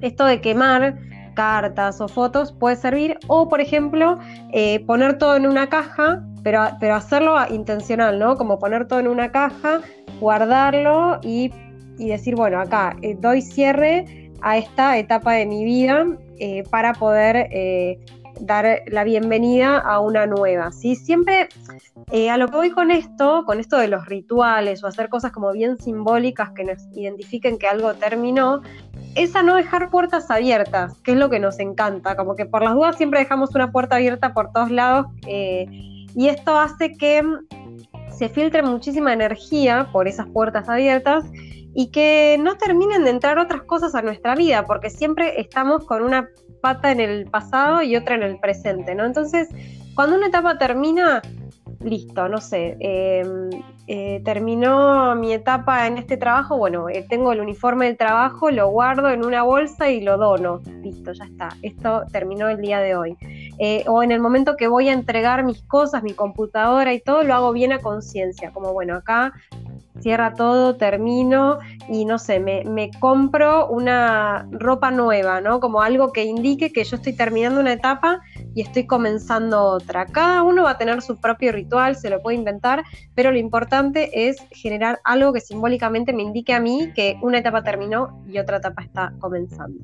esto 0.02 0.26
de 0.26 0.42
quemar 0.42 0.98
cartas 1.36 2.00
o 2.00 2.08
fotos 2.08 2.52
puede 2.52 2.74
servir. 2.74 3.16
O, 3.28 3.48
por 3.48 3.60
ejemplo, 3.60 4.18
eh, 4.52 4.80
poner 4.86 5.18
todo 5.18 5.36
en 5.36 5.46
una 5.46 5.68
caja, 5.68 6.24
pero, 6.42 6.64
pero 6.80 6.96
hacerlo 6.96 7.36
intencional, 7.48 8.18
¿no? 8.18 8.36
Como 8.36 8.58
poner 8.58 8.88
todo 8.88 8.98
en 8.98 9.06
una 9.06 9.30
caja, 9.30 9.82
guardarlo 10.18 11.20
y, 11.22 11.52
decir, 11.98 12.34
bueno, 12.34 12.60
acá 12.60 12.96
eh, 13.02 13.16
doy 13.20 13.40
cierre 13.40 14.32
a 14.42 14.58
esta 14.58 14.98
etapa 14.98 15.32
de 15.34 15.46
mi 15.46 15.64
vida 15.64 16.06
eh, 16.38 16.64
para 16.70 16.92
poder 16.92 17.48
dar 18.40 18.82
la 18.88 19.02
bienvenida 19.04 19.78
a 19.78 19.98
una 20.00 20.26
nueva, 20.26 20.70
¿sí? 20.70 20.94
Siempre 20.94 21.48
a 22.30 22.36
lo 22.36 22.48
que 22.48 22.56
voy 22.56 22.70
con 22.70 22.90
esto, 22.90 23.44
con 23.46 23.60
esto 23.60 23.78
de 23.78 23.88
los 23.88 24.04
rituales 24.04 24.84
o 24.84 24.86
hacer 24.86 25.08
cosas 25.08 25.32
como 25.32 25.52
bien 25.52 25.78
simbólicas 25.78 26.50
que 26.50 26.64
nos 26.64 26.86
identifiquen 26.92 27.58
que 27.58 27.66
algo 27.66 27.94
terminó, 27.94 28.60
es 29.16 29.34
a 29.34 29.42
no 29.42 29.56
dejar 29.56 29.90
puertas 29.90 30.30
abiertas, 30.30 30.98
que 31.00 31.12
es 31.12 31.18
lo 31.18 31.30
que 31.30 31.40
nos 31.40 31.58
encanta, 31.58 32.16
como 32.16 32.36
que 32.36 32.44
por 32.44 32.62
las 32.62 32.74
dudas 32.74 32.96
siempre 32.96 33.20
dejamos 33.20 33.54
una 33.54 33.72
puerta 33.72 33.96
abierta 33.96 34.34
por 34.34 34.52
todos 34.52 34.70
lados 34.70 35.06
eh, 35.26 35.66
y 36.14 36.28
esto 36.28 36.58
hace 36.58 36.92
que 36.92 37.22
se 38.10 38.28
filtre 38.28 38.62
muchísima 38.62 39.12
energía 39.12 39.88
por 39.90 40.06
esas 40.06 40.26
puertas 40.28 40.68
abiertas 40.68 41.24
y 41.74 41.90
que 41.90 42.38
no 42.40 42.56
terminen 42.56 43.04
de 43.04 43.10
entrar 43.10 43.38
otras 43.38 43.62
cosas 43.62 43.94
a 43.94 44.02
nuestra 44.02 44.34
vida, 44.34 44.64
porque 44.64 44.90
siempre 44.90 45.40
estamos 45.40 45.84
con 45.84 46.02
una 46.02 46.28
pata 46.62 46.90
en 46.90 47.00
el 47.00 47.26
pasado 47.26 47.82
y 47.82 47.96
otra 47.96 48.14
en 48.14 48.22
el 48.22 48.38
presente, 48.38 48.94
¿no? 48.94 49.04
Entonces, 49.04 49.48
cuando 49.94 50.16
una 50.16 50.28
etapa 50.28 50.56
termina, 50.56 51.20
listo, 51.80 52.28
no 52.28 52.40
sé, 52.40 52.76
em, 52.80 53.50
eh, 53.88 54.20
terminó 54.24 55.14
mi 55.14 55.32
etapa 55.32 55.86
en 55.86 55.96
este 55.96 56.16
trabajo, 56.16 56.56
bueno, 56.56 56.88
eh, 56.88 57.06
tengo 57.08 57.30
el 57.30 57.40
uniforme 57.40 57.86
del 57.86 57.96
trabajo, 57.96 58.50
lo 58.50 58.68
guardo 58.68 59.10
en 59.10 59.24
una 59.24 59.44
bolsa 59.44 59.88
y 59.88 60.00
lo 60.00 60.16
dono, 60.16 60.60
listo, 60.82 61.12
ya 61.12 61.24
está, 61.24 61.50
esto 61.62 62.02
terminó 62.10 62.48
el 62.48 62.60
día 62.60 62.80
de 62.80 62.96
hoy. 62.96 63.16
Eh, 63.58 63.84
o 63.86 64.02
en 64.02 64.10
el 64.10 64.20
momento 64.20 64.56
que 64.56 64.66
voy 64.66 64.88
a 64.88 64.92
entregar 64.92 65.44
mis 65.44 65.62
cosas, 65.62 66.02
mi 66.02 66.14
computadora 66.14 66.92
y 66.94 67.00
todo, 67.00 67.22
lo 67.22 67.34
hago 67.34 67.52
bien 67.52 67.72
a 67.72 67.78
conciencia, 67.78 68.50
como 68.50 68.72
bueno, 68.72 68.96
acá 68.96 69.32
cierra 70.00 70.34
todo, 70.34 70.76
termino 70.76 71.58
y 71.88 72.04
no 72.04 72.18
sé, 72.18 72.38
me, 72.38 72.64
me, 72.64 72.90
compro 73.00 73.66
una 73.68 74.46
ropa 74.50 74.90
nueva, 74.90 75.40
¿no? 75.40 75.58
Como 75.58 75.80
algo 75.80 76.12
que 76.12 76.24
indique 76.24 76.70
que 76.70 76.84
yo 76.84 76.96
estoy 76.96 77.14
terminando 77.14 77.60
una 77.60 77.72
etapa 77.72 78.20
y 78.54 78.60
estoy 78.60 78.86
comenzando 78.86 79.62
otra. 79.62 80.04
Cada 80.04 80.42
uno 80.42 80.64
va 80.64 80.72
a 80.72 80.78
tener 80.78 81.00
su 81.00 81.18
propio 81.18 81.50
ritual, 81.50 81.96
se 81.96 82.10
lo 82.10 82.20
puede 82.20 82.36
inventar, 82.36 82.84
pero 83.14 83.32
lo 83.32 83.38
importante 83.38 83.75
es 84.12 84.36
generar 84.50 85.00
algo 85.04 85.32
que 85.32 85.40
simbólicamente 85.40 86.12
me 86.12 86.22
indique 86.22 86.54
a 86.54 86.60
mí 86.60 86.92
que 86.94 87.18
una 87.22 87.38
etapa 87.38 87.62
terminó 87.62 88.22
y 88.28 88.38
otra 88.38 88.58
etapa 88.58 88.82
está 88.82 89.12
comenzando. 89.18 89.78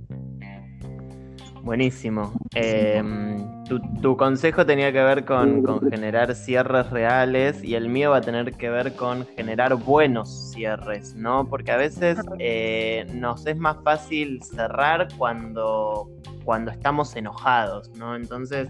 Buenísimo. 1.63 2.33
Em, 2.55 3.65
tu, 4.03 4.17
consejo 4.17 4.67
tenía 4.67 4.93
que 4.93 5.01
ver 5.01 5.25
con, 5.25 5.89
generar 5.91 6.35
cierres 6.35 6.91
reales 6.91 7.63
y 7.63 7.77
el 7.77 7.89
mío 7.89 8.11
va 8.11 8.17
a 8.17 8.21
tener 8.21 8.53
que 8.55 8.69
ver 8.69 8.95
con 8.97 9.27
generar 9.37 9.77
buenos 9.77 10.51
cierres, 10.53 11.15
¿no? 11.15 11.49
Porque 11.49 11.71
a 11.71 11.77
veces 11.77 12.19
eh, 12.41 13.07
nos 13.15 13.47
es 13.47 13.57
más 13.57 13.77
fácil 13.85 14.43
cerrar 14.43 15.07
cuando, 15.17 16.11
cuando 16.45 16.73
estamos 16.73 17.15
enojados, 17.15 17.91
¿no? 17.91 18.17
Entonces, 18.17 18.69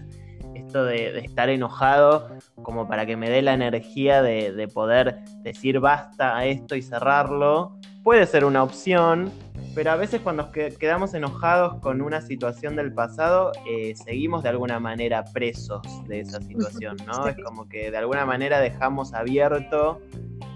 esto 0.55 0.83
de, 0.85 1.19
estar 1.19 1.49
enojado 1.49 2.29
como 2.61 2.87
para 2.87 3.05
que 3.05 3.17
me 3.17 3.29
dé 3.29 3.41
la 3.41 3.53
energía 3.53 4.21
de, 4.21 4.51
de 4.51 4.67
poder 4.67 5.19
decir 5.41 5.79
basta 5.79 6.37
a 6.37 6.45
esto 6.45 6.75
y 6.75 6.81
cerrarlo, 6.81 7.77
puede 8.03 8.25
ser 8.25 8.45
una 8.45 8.63
opción, 8.63 9.31
pero 9.73 9.91
a 9.91 9.95
veces 9.95 10.21
cuando 10.21 10.51
quedamos 10.51 11.13
enojados 11.13 11.79
con 11.81 12.01
una 12.01 12.21
situación 12.21 12.75
del 12.75 12.93
pasado, 12.93 13.51
eh, 13.67 13.93
seguimos 13.95 14.43
de 14.43 14.49
alguna 14.49 14.79
manera 14.79 15.23
presos 15.33 15.81
de 16.07 16.19
esa 16.19 16.39
situación, 16.41 16.97
¿no? 17.07 17.27
Es 17.27 17.37
como 17.43 17.67
que 17.67 17.89
de 17.89 17.97
alguna 17.97 18.25
manera 18.25 18.59
dejamos 18.59 19.13
abierto 19.13 20.01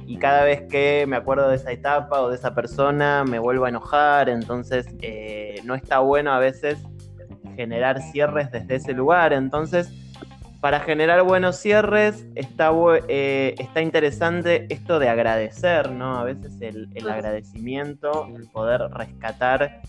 y 0.06 0.18
cada 0.18 0.44
vez 0.44 0.64
que 0.70 1.06
me 1.08 1.16
acuerdo 1.16 1.50
de 1.50 1.56
esa 1.56 1.72
etapa 1.72 2.22
o 2.22 2.30
de 2.30 2.36
esa 2.36 2.54
persona 2.54 3.24
me 3.24 3.40
vuelvo 3.40 3.66
a 3.66 3.70
enojar, 3.70 4.30
entonces 4.30 4.88
eh, 5.02 5.62
no 5.64 5.76
está 5.76 6.00
bueno 6.00 6.32
a 6.32 6.40
veces 6.40 6.78
generar 7.58 8.02
cierres 8.02 8.50
desde 8.52 8.76
ese 8.76 8.93
lugar, 8.93 9.34
entonces 9.34 9.91
para 10.62 10.80
generar 10.80 11.24
buenos 11.24 11.58
cierres 11.58 12.26
está, 12.36 12.72
eh, 13.08 13.56
está 13.60 13.82
interesante 13.82 14.65
esto 14.70 15.00
de 15.00 15.10
agradecer, 15.10 15.91
¿no? 15.91 16.17
A 16.17 16.24
veces 16.24 16.60
el, 16.62 16.89
agradecimiento, 17.08 18.28
el 18.36 18.48
poder 18.48 18.82
rescatar 18.91 19.82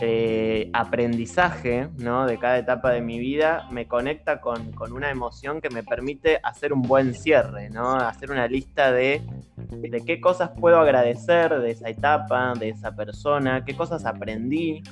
eh, 0.00 0.70
aprendizaje, 0.72 1.88
¿no? 1.98 2.26
De 2.26 2.38
cada 2.38 2.58
etapa 2.58 2.90
de 2.90 3.00
mi 3.00 3.18
vida, 3.18 3.66
me 3.70 3.86
conecta 3.86 4.40
con, 4.40 4.72
una 4.92 5.10
emoción 5.10 5.60
que 5.60 5.70
me 5.70 5.82
permite 5.82 6.38
hacer 6.42 6.72
un 6.72 6.82
buen 6.82 7.14
cierre, 7.14 7.70
¿no? 7.70 7.96
Hacer 7.96 8.30
una 8.30 8.46
lista 8.46 8.92
de, 8.92 9.20
de 9.56 10.04
qué 10.04 10.20
cosas 10.20 10.50
puedo 10.60 10.78
agradecer 10.78 11.58
de 11.60 11.72
esa 11.72 11.88
etapa, 11.88 12.54
de 12.54 12.68
esa 12.70 12.94
persona, 12.94 13.64
qué 13.64 13.74
cosas 13.74 14.04
aprendí, 14.04 14.82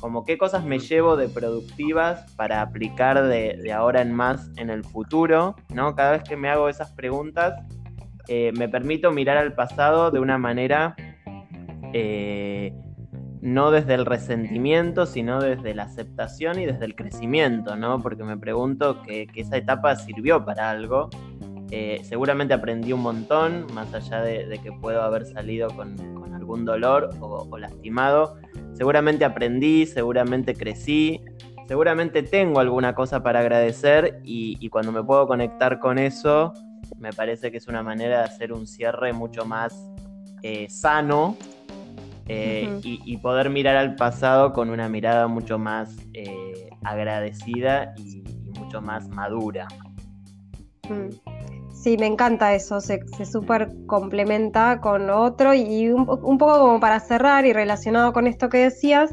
como 0.00 0.24
qué 0.24 0.38
cosas 0.38 0.64
me 0.64 0.78
llevo 0.78 1.16
de 1.16 1.28
productivas 1.28 2.32
para 2.34 2.62
aplicar 2.62 3.22
de, 3.28 3.72
ahora 3.72 4.00
en 4.00 4.12
más 4.12 4.50
en 4.56 4.70
el 4.70 4.82
futuro, 4.82 5.56
¿no? 5.74 5.94
Cada 5.94 6.12
vez 6.12 6.22
que 6.24 6.36
me 6.36 6.48
hago 6.48 6.68
esas 6.68 6.92
preguntas, 6.92 7.54
eh, 8.28 8.52
me 8.56 8.68
permito 8.68 9.10
mirar 9.12 9.36
al 9.36 9.54
pasado 9.54 10.10
de 10.10 10.18
una 10.18 10.38
manera 10.38 10.96
eh, 11.92 12.72
no 13.42 13.70
desde 13.70 13.94
el 13.94 14.06
resentimiento, 14.06 15.06
sino 15.06 15.40
desde 15.40 15.74
la 15.74 15.84
aceptación 15.84 16.58
y 16.58 16.66
desde 16.66 16.84
el 16.84 16.94
crecimiento, 16.94 17.76
¿no? 17.76 18.00
Porque 18.00 18.24
me 18.24 18.36
pregunto 18.36 19.02
que, 19.02 19.28
esa 19.34 19.56
etapa 19.56 19.96
sirvió 19.96 20.44
para 20.44 20.70
algo. 20.70 21.10
Eh, 21.70 22.00
seguramente 22.02 22.52
aprendí 22.52 22.92
un 22.92 23.02
montón, 23.02 23.66
más 23.74 23.94
allá 23.94 24.22
de, 24.22 24.60
que 24.62 24.72
puedo 24.72 25.02
haber 25.02 25.26
salido 25.26 25.68
con, 25.68 25.96
algún 26.34 26.64
dolor 26.64 27.10
o 27.20 27.58
lastimado 27.58 28.38
seguramente 28.80 29.26
aprendí, 29.26 29.84
seguramente 29.84 30.54
crecí, 30.54 31.20
seguramente 31.68 32.22
tengo 32.22 32.60
alguna 32.60 32.94
cosa 32.94 33.22
para 33.22 33.40
agradecer 33.40 34.22
y, 34.24 34.66
cuando 34.70 34.90
me 34.90 35.04
puedo 35.04 35.26
conectar 35.26 35.78
con 35.78 35.98
eso, 35.98 36.54
me 36.96 37.12
parece 37.12 37.50
que 37.50 37.58
es 37.58 37.68
una 37.68 37.82
manera 37.82 38.20
de 38.20 38.24
hacer 38.24 38.54
un 38.54 38.66
cierre 38.66 39.12
mucho 39.12 39.44
más 39.44 39.74
eh, 40.42 40.66
sano 40.70 41.36
eh, 42.26 42.80
y, 42.82 43.18
poder 43.18 43.50
mirar 43.50 43.76
al 43.76 43.96
pasado 43.96 44.54
con 44.54 44.70
una 44.70 44.88
mirada 44.88 45.26
mucho 45.26 45.58
más 45.58 45.94
eh, 46.14 46.70
agradecida 46.82 47.92
y, 47.98 48.24
mucho 48.58 48.80
más 48.80 49.10
madura. 49.10 49.68
Mm. 50.88 51.29
Sí, 51.82 51.96
me 51.96 52.04
encanta 52.04 52.54
eso, 52.54 52.78
se, 52.82 53.00
se 53.16 53.24
súper 53.24 53.70
complementa 53.86 54.82
con 54.82 55.06
lo 55.06 55.22
otro 55.22 55.54
y 55.54 55.88
un, 55.88 56.04
poco 56.04 56.58
como 56.58 56.78
para 56.78 57.00
cerrar 57.00 57.46
y 57.46 57.54
relacionado 57.54 58.12
con 58.12 58.26
esto 58.26 58.50
que 58.50 58.58
decías, 58.58 59.10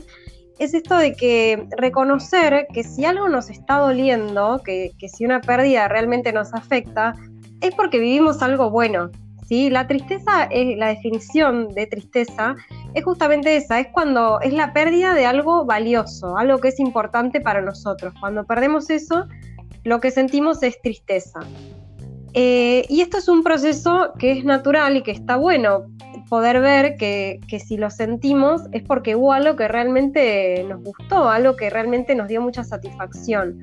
es 0.59 0.73
esto 0.73 0.97
de 0.97 1.13
que 1.13 1.65
reconocer 1.77 2.67
que 2.73 2.83
si 2.83 3.05
algo 3.05 3.29
nos 3.29 3.49
está 3.49 3.77
doliendo, 3.77 4.61
que, 4.65 4.91
si 5.07 5.23
una 5.23 5.39
pérdida 5.39 5.87
realmente 5.87 6.33
nos 6.33 6.53
afecta, 6.53 7.13
es 7.61 7.73
porque 7.73 7.99
vivimos 7.99 8.41
algo 8.41 8.69
bueno. 8.69 9.11
¿sí? 9.47 9.69
La 9.69 9.87
tristeza, 9.87 10.49
es, 10.51 10.77
la 10.77 10.87
definición 10.87 11.69
de 11.69 11.87
tristeza 11.87 12.57
es 12.93 13.03
justamente 13.05 13.55
esa, 13.55 13.79
es 13.79 13.87
cuando 13.93 14.41
es 14.41 14.51
la 14.51 14.73
pérdida 14.73 15.13
de 15.13 15.25
algo 15.25 15.63
valioso, 15.63 16.35
algo 16.35 16.57
que 16.57 16.67
es 16.67 16.81
importante 16.81 17.39
para 17.39 17.61
nosotros. 17.61 18.13
Cuando 18.19 18.45
perdemos 18.45 18.89
eso, 18.89 19.25
lo 19.85 20.01
que 20.01 20.11
sentimos 20.11 20.61
es 20.63 20.81
tristeza. 20.81 21.39
Eh, 22.33 22.85
y 22.89 23.01
esto 23.01 23.17
es 23.17 23.27
un 23.27 23.43
proceso 23.43 24.13
que 24.19 24.31
es 24.31 24.45
natural 24.45 24.97
y 24.97 25.03
que 25.03 25.11
está 25.11 25.37
bueno 25.37 25.85
poder 26.29 26.59
ver 26.61 26.97
que, 26.97 27.39
si 27.65 27.77
lo 27.77 27.89
sentimos 27.89 28.63
es 28.71 28.83
porque 28.83 29.15
hubo 29.15 29.33
algo 29.33 29.55
que 29.55 29.67
realmente 29.67 30.63
nos 30.67 30.83
gustó, 30.83 31.29
algo 31.29 31.55
que 31.55 31.69
realmente 31.69 32.15
nos 32.15 32.27
dio 32.27 32.41
mucha 32.41 32.63
satisfacción. 32.63 33.59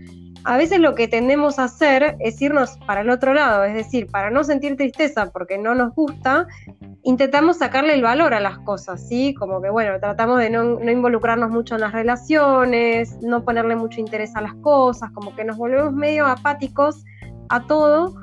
A 0.47 0.59
veces 0.59 0.79
lo 0.79 0.95
que 0.95 1.09
tendemos 1.09 1.59
a 1.59 1.65
hacer 1.65 2.17
es 2.21 2.41
irnos 2.43 2.77
para 2.87 3.01
el 3.01 3.09
otro 3.09 3.33
lado, 3.33 3.65
es 3.65 3.75
decir, 3.75 4.07
para 4.09 4.31
no 4.31 4.45
sentir 4.45 4.77
tristeza 4.77 5.31
porque 5.31 5.57
no 5.57 5.75
nos 5.75 5.95
gusta, 5.95 6.47
intentamos 7.03 7.59
sacarle 7.59 7.95
el 7.95 8.03
valor 8.03 8.35
a 8.35 8.41
las 8.41 8.59
cosas, 8.59 9.07
¿sí? 9.09 9.35
Como 9.35 9.63
que, 9.63 9.71
bueno, 9.71 9.99
tratamos 10.01 10.39
de 10.39 10.51
no, 10.51 10.63
no 10.63 10.91
involucrarnos 10.91 11.51
mucho 11.51 11.77
en 11.77 11.81
las 11.81 11.93
relaciones, 11.93 13.17
no 13.23 13.43
ponerle 13.43 13.75
mucho 13.75 14.01
interés 14.01 14.37
a 14.37 14.43
las 14.43 14.55
cosas, 14.57 15.11
como 15.13 15.35
que 15.35 15.45
nos 15.45 15.57
volvemos 15.57 15.95
medio 15.95 16.27
apáticos 16.27 17.05
a 17.49 17.67
todo 17.67 18.15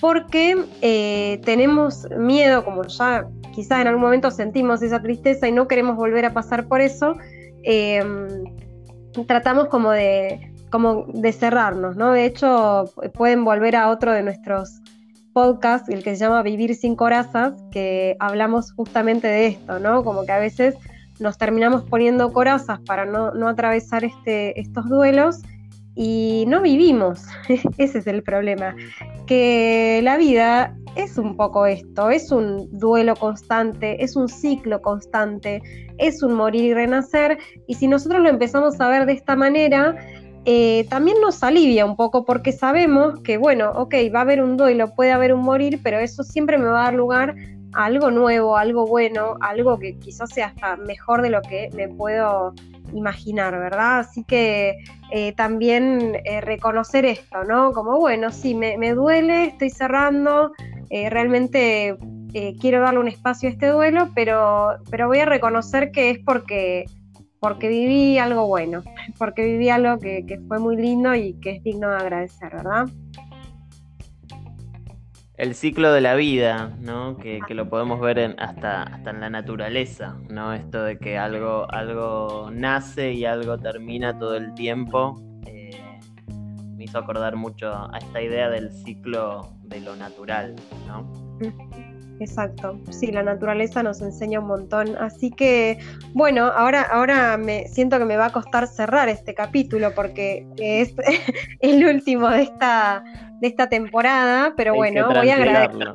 porque 0.00 0.56
eh, 0.80 1.40
tenemos 1.44 2.08
miedo, 2.16 2.64
como 2.64 2.84
ya 2.84 3.28
quizás 3.54 3.80
en 3.80 3.88
algún 3.88 4.02
momento 4.02 4.30
sentimos 4.30 4.82
esa 4.82 5.02
tristeza 5.02 5.48
y 5.48 5.52
no 5.52 5.68
queremos 5.68 5.96
volver 5.96 6.24
a 6.24 6.32
pasar 6.32 6.66
por 6.66 6.80
eso, 6.80 7.16
em, 7.62 8.28
tratamos 9.26 9.68
como 9.68 9.90
de, 9.90 10.52
como 10.70 11.04
de 11.12 11.32
cerrarnos, 11.32 11.96
¿no? 11.96 12.12
De 12.12 12.24
hecho, 12.24 12.84
pueden 13.14 13.44
volver 13.44 13.76
a 13.76 13.90
otro 13.90 14.12
de 14.12 14.22
nuestros 14.22 14.80
podcasts, 15.32 15.88
el 15.88 16.02
que 16.02 16.16
se 16.16 16.24
llama 16.24 16.42
Vivir 16.42 16.74
sin 16.74 16.96
corazas, 16.96 17.54
que 17.70 18.16
hablamos 18.18 18.72
justamente 18.72 19.28
de 19.28 19.46
esto, 19.48 19.78
¿no? 19.78 20.02
Como 20.02 20.24
que 20.24 20.32
a 20.32 20.38
veces 20.38 20.74
nos 21.18 21.36
terminamos 21.36 21.84
poniendo 21.84 22.32
corazas 22.32 22.80
para 22.86 23.04
no, 23.04 23.32
no 23.32 23.48
atravesar 23.48 24.04
este, 24.04 24.58
estos 24.58 24.88
duelos 24.88 25.42
y 26.00 26.46
no 26.48 26.62
vivimos. 26.62 27.20
Ese 27.76 27.98
es 27.98 28.06
el 28.06 28.22
problema. 28.22 28.74
Que 29.26 30.00
la 30.02 30.16
vida 30.16 30.74
es 30.96 31.18
un 31.18 31.36
poco 31.36 31.66
esto, 31.66 32.08
es 32.08 32.32
un 32.32 32.70
duelo 32.72 33.14
constante, 33.14 34.02
es 34.02 34.16
un 34.16 34.30
ciclo 34.30 34.80
constante, 34.80 35.60
es 35.98 36.22
un 36.22 36.32
morir 36.32 36.64
y 36.64 36.72
renacer. 36.72 37.36
Y 37.66 37.74
si 37.74 37.86
nosotros 37.86 38.22
lo 38.22 38.30
empezamos 38.30 38.80
a 38.80 38.88
ver 38.88 39.04
de 39.04 39.12
esta 39.12 39.36
manera, 39.36 39.94
eh, 40.46 40.86
también 40.88 41.20
nos 41.20 41.42
alivia 41.42 41.84
un 41.84 41.96
poco 41.96 42.24
porque 42.24 42.52
sabemos 42.52 43.20
que, 43.20 43.36
bueno, 43.36 43.70
ok, 43.72 43.94
va 44.14 44.20
a 44.20 44.22
haber 44.22 44.42
un 44.42 44.56
duelo, 44.56 44.94
puede 44.94 45.12
haber 45.12 45.34
un 45.34 45.42
morir, 45.42 45.80
pero 45.82 45.98
eso 45.98 46.24
siempre 46.24 46.56
me 46.56 46.64
va 46.64 46.80
a 46.80 46.84
dar 46.84 46.94
lugar 46.94 47.34
a 47.74 47.84
algo 47.84 48.10
nuevo, 48.10 48.56
algo 48.56 48.86
bueno, 48.86 49.36
algo 49.42 49.78
que 49.78 49.98
quizás 49.98 50.30
sea 50.30 50.46
hasta 50.46 50.76
mejor 50.76 51.20
de 51.20 51.28
lo 51.28 51.42
que 51.42 51.68
me 51.74 51.88
puedo 51.88 52.54
imaginar, 52.94 53.58
¿verdad? 53.58 54.00
Así 54.00 54.24
que 54.24 54.78
eh, 55.10 55.32
también 55.32 56.16
eh, 56.24 56.40
reconocer 56.40 57.04
esto, 57.04 57.44
¿no? 57.44 57.72
Como, 57.72 57.98
bueno, 57.98 58.30
sí, 58.30 58.54
me, 58.54 58.94
duele, 58.94 59.46
estoy 59.46 59.70
cerrando, 59.70 60.52
eh, 60.90 61.10
realmente 61.10 61.96
quiero 62.60 62.80
darle 62.80 63.00
un 63.00 63.08
espacio 63.08 63.48
a 63.48 63.52
este 63.52 63.66
duelo, 63.66 64.10
pero, 64.14 64.76
pero 64.88 65.08
voy 65.08 65.18
a 65.18 65.24
reconocer 65.24 65.90
que 65.90 66.10
es 66.10 66.18
porque, 66.20 66.84
porque 67.40 67.68
viví 67.68 68.18
algo 68.18 68.46
bueno, 68.46 68.82
porque 69.18 69.44
viví 69.44 69.68
algo 69.68 69.98
que, 69.98 70.24
que 70.26 70.38
fue 70.38 70.58
muy 70.58 70.76
lindo 70.76 71.14
y 71.14 71.34
que 71.40 71.56
es 71.56 71.62
digno 71.64 71.90
de 71.90 71.96
agradecer, 71.96 72.52
¿verdad? 72.52 72.86
El 75.40 75.54
ciclo 75.54 75.90
de 75.90 76.02
la 76.02 76.16
vida, 76.16 76.76
¿no? 76.80 77.16
Que, 77.16 77.40
lo 77.54 77.70
podemos 77.70 77.98
ver 77.98 78.18
en, 78.18 78.38
hasta, 78.38 78.82
hasta 78.82 79.08
en 79.08 79.20
la 79.20 79.30
naturaleza, 79.30 80.18
¿no? 80.28 80.52
Esto 80.52 80.84
de 80.84 80.98
que 80.98 81.16
algo, 81.16 81.66
algo 81.72 82.50
nace 82.52 83.14
y 83.14 83.24
algo 83.24 83.56
termina 83.56 84.18
todo 84.18 84.36
el 84.36 84.52
tiempo. 84.52 85.18
Eh, 85.46 85.80
me 86.76 86.84
hizo 86.84 86.98
acordar 86.98 87.36
mucho 87.36 87.72
a 87.72 87.96
esta 87.96 88.20
idea 88.20 88.50
del 88.50 88.70
ciclo 88.70 89.54
de 89.62 89.80
lo 89.80 89.96
natural, 89.96 90.56
¿no? 90.86 91.10
Exacto. 92.20 92.78
Sí, 92.90 93.08
la 93.08 93.22
naturaleza 93.22 93.82
nos 93.82 94.00
enseña 94.00 94.40
un 94.40 94.46
montón. 94.46 94.96
Así 94.96 95.30
que, 95.30 95.78
bueno, 96.14 96.44
ahora, 96.44 96.82
ahora 96.82 97.36
me 97.36 97.66
siento 97.68 97.98
que 97.98 98.04
me 98.04 98.16
va 98.16 98.26
a 98.26 98.32
costar 98.32 98.66
cerrar 98.66 99.08
este 99.08 99.34
capítulo 99.34 99.94
porque 99.94 100.46
es 100.56 100.94
el 101.60 101.84
último 101.84 102.28
de 102.28 102.42
esta, 102.42 103.02
de 103.40 103.48
esta 103.48 103.68
temporada, 103.68 104.54
pero 104.56 104.74
bueno, 104.74 105.08
voy 105.08 105.30
a 105.30 105.36
agradecer 105.36 105.92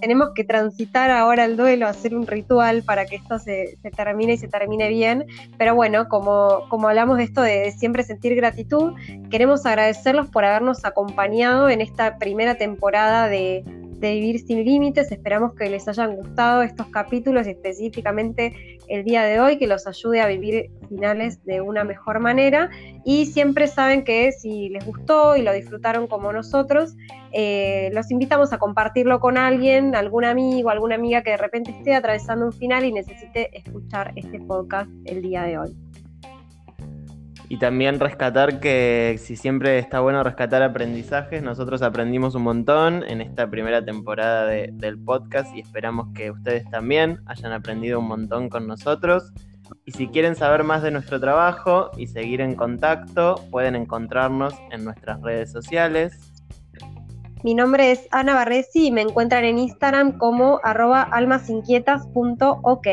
tenemos 0.00 0.30
que 0.34 0.44
transitar 0.44 1.10
ahora 1.10 1.44
el 1.44 1.56
duelo, 1.56 1.86
hacer 1.86 2.14
un 2.14 2.26
ritual 2.26 2.82
para 2.82 3.06
que 3.06 3.16
esto 3.16 3.38
se, 3.38 3.78
termine 3.96 4.34
y 4.34 4.38
se 4.38 4.48
termine 4.48 4.88
bien. 4.88 5.26
Pero 5.58 5.74
bueno, 5.74 6.08
como, 6.08 6.66
como 6.68 6.88
hablamos 6.88 7.18
de 7.18 7.24
esto 7.24 7.42
de 7.42 7.72
siempre 7.72 8.02
sentir 8.02 8.34
gratitud, 8.34 8.94
queremos 9.30 9.66
agradecerlos 9.66 10.28
por 10.28 10.44
habernos 10.44 10.84
acompañado 10.84 11.68
en 11.68 11.80
esta 11.80 12.18
primera 12.18 12.56
temporada 12.56 13.28
de, 13.28 13.64
de 13.98 14.14
Vivir 14.14 14.40
sin 14.40 14.64
Límites. 14.64 15.10
Esperamos 15.10 15.54
que 15.54 15.70
les 15.70 15.86
hayan 15.88 16.16
gustado 16.16 16.62
estos 16.62 16.86
capítulos 16.88 17.46
y 17.46 17.50
específicamente 17.50 18.78
el 18.88 19.04
día 19.04 19.22
de 19.24 19.40
hoy, 19.40 19.58
que 19.58 19.66
los 19.66 19.86
ayude 19.86 20.20
a 20.20 20.26
vivir 20.26 20.70
finales 20.88 21.42
de 21.44 21.60
una 21.60 21.84
mejor 21.84 22.20
manera. 22.20 22.70
Y 23.04 23.26
siempre 23.26 23.66
saben 23.66 24.04
que 24.04 24.32
si 24.32 24.68
les 24.68 24.84
gustó 24.84 25.36
y 25.36 25.42
lo 25.42 25.52
disfrutaron 25.52 26.06
como 26.06 26.32
nosotros, 26.32 26.94
eh, 27.32 27.90
los 27.92 28.10
invitamos 28.10 28.52
a 28.52 28.58
compartirlo 28.58 29.20
con 29.20 29.38
alguien, 29.38 29.94
algún 29.94 30.24
amigo, 30.24 30.70
alguna 30.70 30.94
amiga 30.94 31.22
que 31.22 31.30
de 31.30 31.36
repente 31.36 31.70
esté 31.70 31.94
atravesando 31.94 32.46
un 32.46 32.52
final 32.52 32.84
y 32.84 32.92
necesite 32.92 33.56
escuchar 33.56 34.12
este 34.16 34.40
podcast 34.40 34.90
el 35.04 35.22
día 35.22 35.42
de 35.42 35.58
hoy. 35.58 35.85
Y 37.48 37.58
también 37.58 38.00
rescatar 38.00 38.58
que 38.58 39.20
si 39.22 39.36
siempre 39.36 39.78
está 39.78 40.00
bueno 40.00 40.22
rescatar 40.24 40.64
aprendizajes, 40.64 41.42
nosotros 41.42 41.80
aprendimos 41.82 42.34
un 42.34 42.42
montón 42.42 43.04
en 43.06 43.20
esta 43.20 43.48
primera 43.48 43.84
temporada 43.84 44.46
del 44.46 44.98
podcast 44.98 45.54
y 45.54 45.60
esperamos 45.60 46.08
que 46.12 46.32
ustedes 46.32 46.68
también 46.70 47.20
hayan 47.26 47.52
aprendido 47.52 48.00
un 48.00 48.08
montón 48.08 48.48
con 48.48 48.66
nosotros. 48.66 49.32
Y 49.84 49.92
si 49.92 50.08
quieren 50.08 50.34
saber 50.34 50.64
más 50.64 50.82
de 50.82 50.90
nuestro 50.90 51.20
trabajo 51.20 51.90
y 51.96 52.08
seguir 52.08 52.40
en 52.40 52.56
contacto, 52.56 53.36
pueden 53.50 53.76
encontrarnos 53.76 54.54
en 54.72 54.84
nuestras 54.84 55.20
redes 55.22 55.52
sociales. 55.52 56.32
Mi 57.44 57.54
nombre 57.54 57.92
es 57.92 58.08
Ana 58.10 58.34
Barresi 58.34 58.86
y 58.88 58.90
me 58.90 59.02
encuentran 59.02 59.44
en 59.44 59.58
Instagram 59.58 60.18
como 60.18 60.58
arroba 60.64 61.02
almasinquietas.ok. 61.02 62.88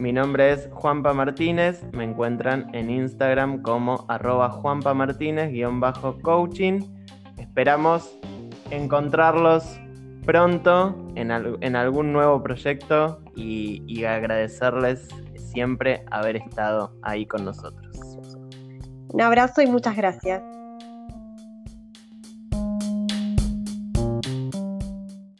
Mi 0.00 0.12
nombre 0.14 0.52
es 0.52 0.68
Juanpa 0.72 1.12
Martínez, 1.12 1.84
me 1.92 2.04
encuentran 2.04 2.74
en 2.74 2.88
Instagram 2.88 3.60
como 3.60 4.06
arroba 4.08 4.48
Juanpa 4.48 4.94
Martínez-coaching. 4.94 6.80
Esperamos 7.36 8.18
encontrarlos 8.70 9.78
pronto 10.24 10.96
en, 11.16 11.30
algún 11.76 12.14
nuevo 12.14 12.42
proyecto 12.42 13.22
y, 13.36 13.82
y 13.86 14.04
agradecerles 14.04 15.06
siempre 15.36 16.02
haber 16.10 16.36
estado 16.36 16.94
ahí 17.02 17.26
con 17.26 17.44
nosotros. 17.44 17.94
Un 19.08 19.20
abrazo 19.20 19.60
y 19.60 19.66
muchas 19.66 19.98
gracias. 19.98 20.59